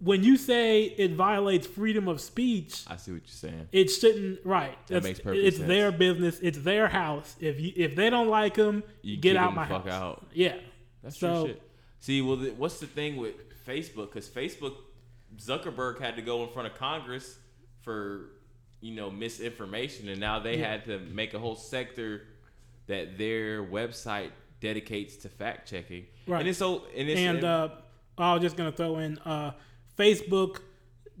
[0.00, 3.68] when you say it violates freedom of speech, I see what you're saying.
[3.72, 4.40] it shouldn't.
[4.44, 4.76] Right?
[4.88, 5.66] That makes perfect It's sense.
[5.68, 6.38] their business.
[6.42, 7.34] It's their house.
[7.40, 9.92] If you if they don't like them, You get kick out my fuck house.
[9.92, 10.26] out.
[10.32, 10.56] Yeah.
[11.02, 11.62] That's So- true shit.
[12.04, 13.32] See, well, the, what's the thing with
[13.66, 14.12] Facebook?
[14.12, 14.74] Because Facebook,
[15.38, 17.38] Zuckerberg had to go in front of Congress
[17.80, 18.26] for
[18.82, 20.70] you know misinformation, and now they Yeah.
[20.72, 22.26] had to make a whole sector
[22.88, 26.04] that their website dedicates to fact checking.
[26.26, 26.40] Right.
[26.40, 27.68] And it's so and it's And uh,
[28.18, 29.52] I was just gonna throw in uh,
[29.98, 30.58] Facebook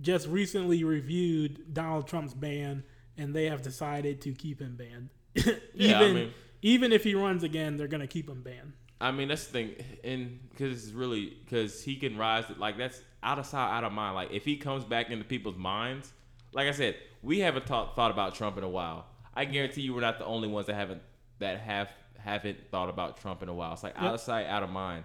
[0.02, 2.84] just recently reviewed Donald Trump's ban,
[3.16, 5.08] and they have decided to keep him banned.
[5.34, 8.74] even Yeah, I mean- even if he runs again, they're gonna keep him banned.
[9.04, 12.44] I mean, that's the thing, and because it's really because he can rise.
[12.56, 14.14] Like that's out of sight, out of mind.
[14.14, 16.10] Like if he comes back into people's minds,
[16.54, 19.04] like I said, we haven't thought thought about Trump in a while.
[19.34, 21.02] I guarantee you, we're not the only ones that haven't
[21.38, 23.74] that have haven't thought about Trump in a while.
[23.74, 25.04] It's like out of sight, out of mind,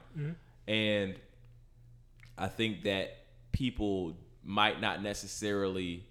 [0.65, 1.15] and
[2.37, 3.17] I think that
[3.51, 6.05] people might not necessarily.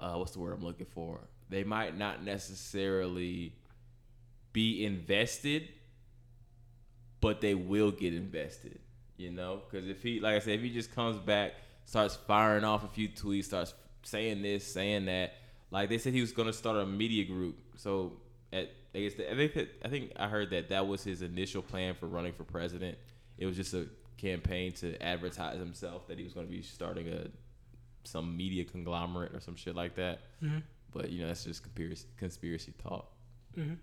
[0.00, 1.20] Uh, what's the word I'm looking for?
[1.50, 3.52] They might not necessarily
[4.54, 5.68] be invested
[7.20, 8.78] but they will get invested.
[9.16, 11.54] You know, because if he, like I said, if he just comes back,
[11.86, 15.32] starts firing off a few tweets, starts saying this, saying that,
[15.72, 17.58] like they said he was going to start a media group.
[17.76, 18.12] So
[18.52, 21.22] at I guess the, I think that, I think I heard that that was his
[21.22, 22.96] initial plan for running for president.
[23.38, 23.86] It was just a
[24.18, 27.26] campaign to advertise himself that he was going to be starting a
[28.04, 30.20] some media conglomerate or some shit like that.
[30.42, 30.62] Mhm.
[30.92, 33.12] But you know, that's just conspiracy conspiracy talk.
[33.56, 33.78] Mhm.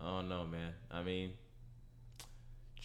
[0.00, 0.72] I don't know, man.
[0.90, 1.32] I mean,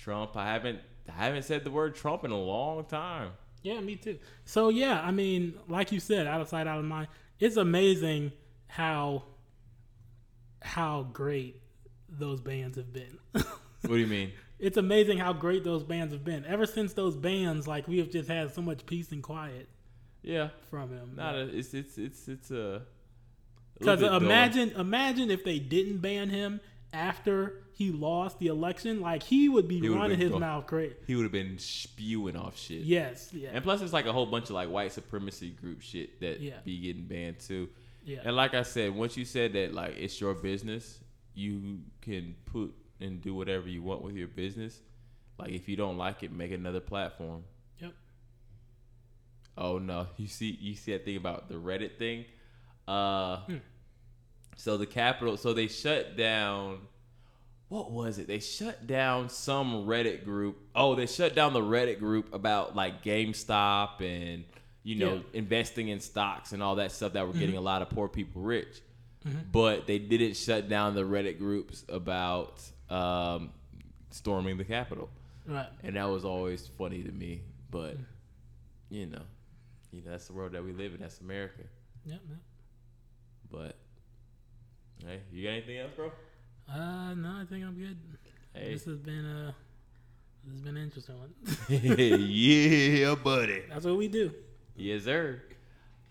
[0.03, 0.35] Trump.
[0.35, 0.79] I haven't
[1.09, 3.31] I haven't said the word Trump in a long time.
[3.61, 4.19] Yeah, me too.
[4.45, 7.07] So yeah, I mean, like you said, out of sight, out of mind.
[7.39, 8.31] It's amazing
[8.67, 9.23] how
[10.61, 11.61] how great
[12.09, 13.17] those bands have been.
[13.81, 14.31] What do you mean?
[14.59, 16.45] it's amazing how great those bands have been.
[16.45, 19.67] Ever since those bands, like we have just had so much peace and quiet
[20.21, 21.15] Yeah, from him.
[21.17, 22.83] not a, it's it's it's it's a.
[23.77, 24.23] Because bit dull.
[24.23, 26.61] imagine, imagine if they didn't ban him
[26.93, 30.95] after he lost the election, like he would be He running his go- mouth crazy.
[31.07, 32.81] he would have been spewing off shit.
[32.83, 36.19] Yes, yeah, And plus, it's like a whole bunch of like white supremacy group shit
[36.21, 36.53] that Yeah.
[36.63, 37.69] be getting banned too.
[38.05, 38.19] yeah.
[38.23, 40.99] And like I said, once you said that like it's your business,
[41.33, 44.79] you can put and do whatever you want with your business.
[45.39, 47.43] Like if you don't like it, make another platform.
[47.79, 47.93] Yep.
[49.57, 52.25] Oh no, you see you see that thing about the Reddit thing?
[52.87, 53.55] Uh Hmm.
[54.55, 56.79] So the Capitol so they shut down
[57.69, 58.27] what was it?
[58.27, 60.57] They shut down some Reddit group.
[60.75, 64.43] Oh, they shut down the Reddit group about like GameStop and
[64.83, 65.21] you know Yeah.
[65.33, 68.43] investing in stocks and all that stuff that were getting a lot of poor people
[68.43, 68.81] rich.
[69.25, 69.51] Mhm.
[69.51, 73.49] But they didn't shut down the Reddit groups about um,
[74.11, 75.09] storming the Capitol,
[75.47, 75.69] Right.
[75.81, 77.41] and that was always funny to me.
[77.71, 77.97] But
[78.91, 79.23] you know,
[79.91, 80.99] you know that's the world that we live in.
[80.99, 81.63] That's America.
[82.05, 82.19] Yep.
[82.29, 82.37] yep.
[83.49, 83.77] But
[85.05, 86.11] hey, you got anything else, bro?
[86.69, 87.97] Uh, no, I think I'm good.
[88.53, 89.55] Hey, This has been a
[90.45, 91.33] this has been an interesting one.
[92.29, 93.63] yeah, buddy.
[93.69, 94.33] That's what we do.
[94.75, 95.41] Yes, sir.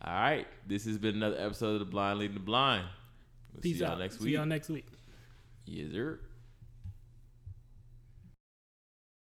[0.05, 2.87] All right, this has been another episode of the Blind Leading the Blind.
[3.53, 3.99] We'll Peace see y'all out.
[3.99, 4.29] next week.
[4.29, 4.87] See y'all next week.
[5.67, 6.19] Yes, sir.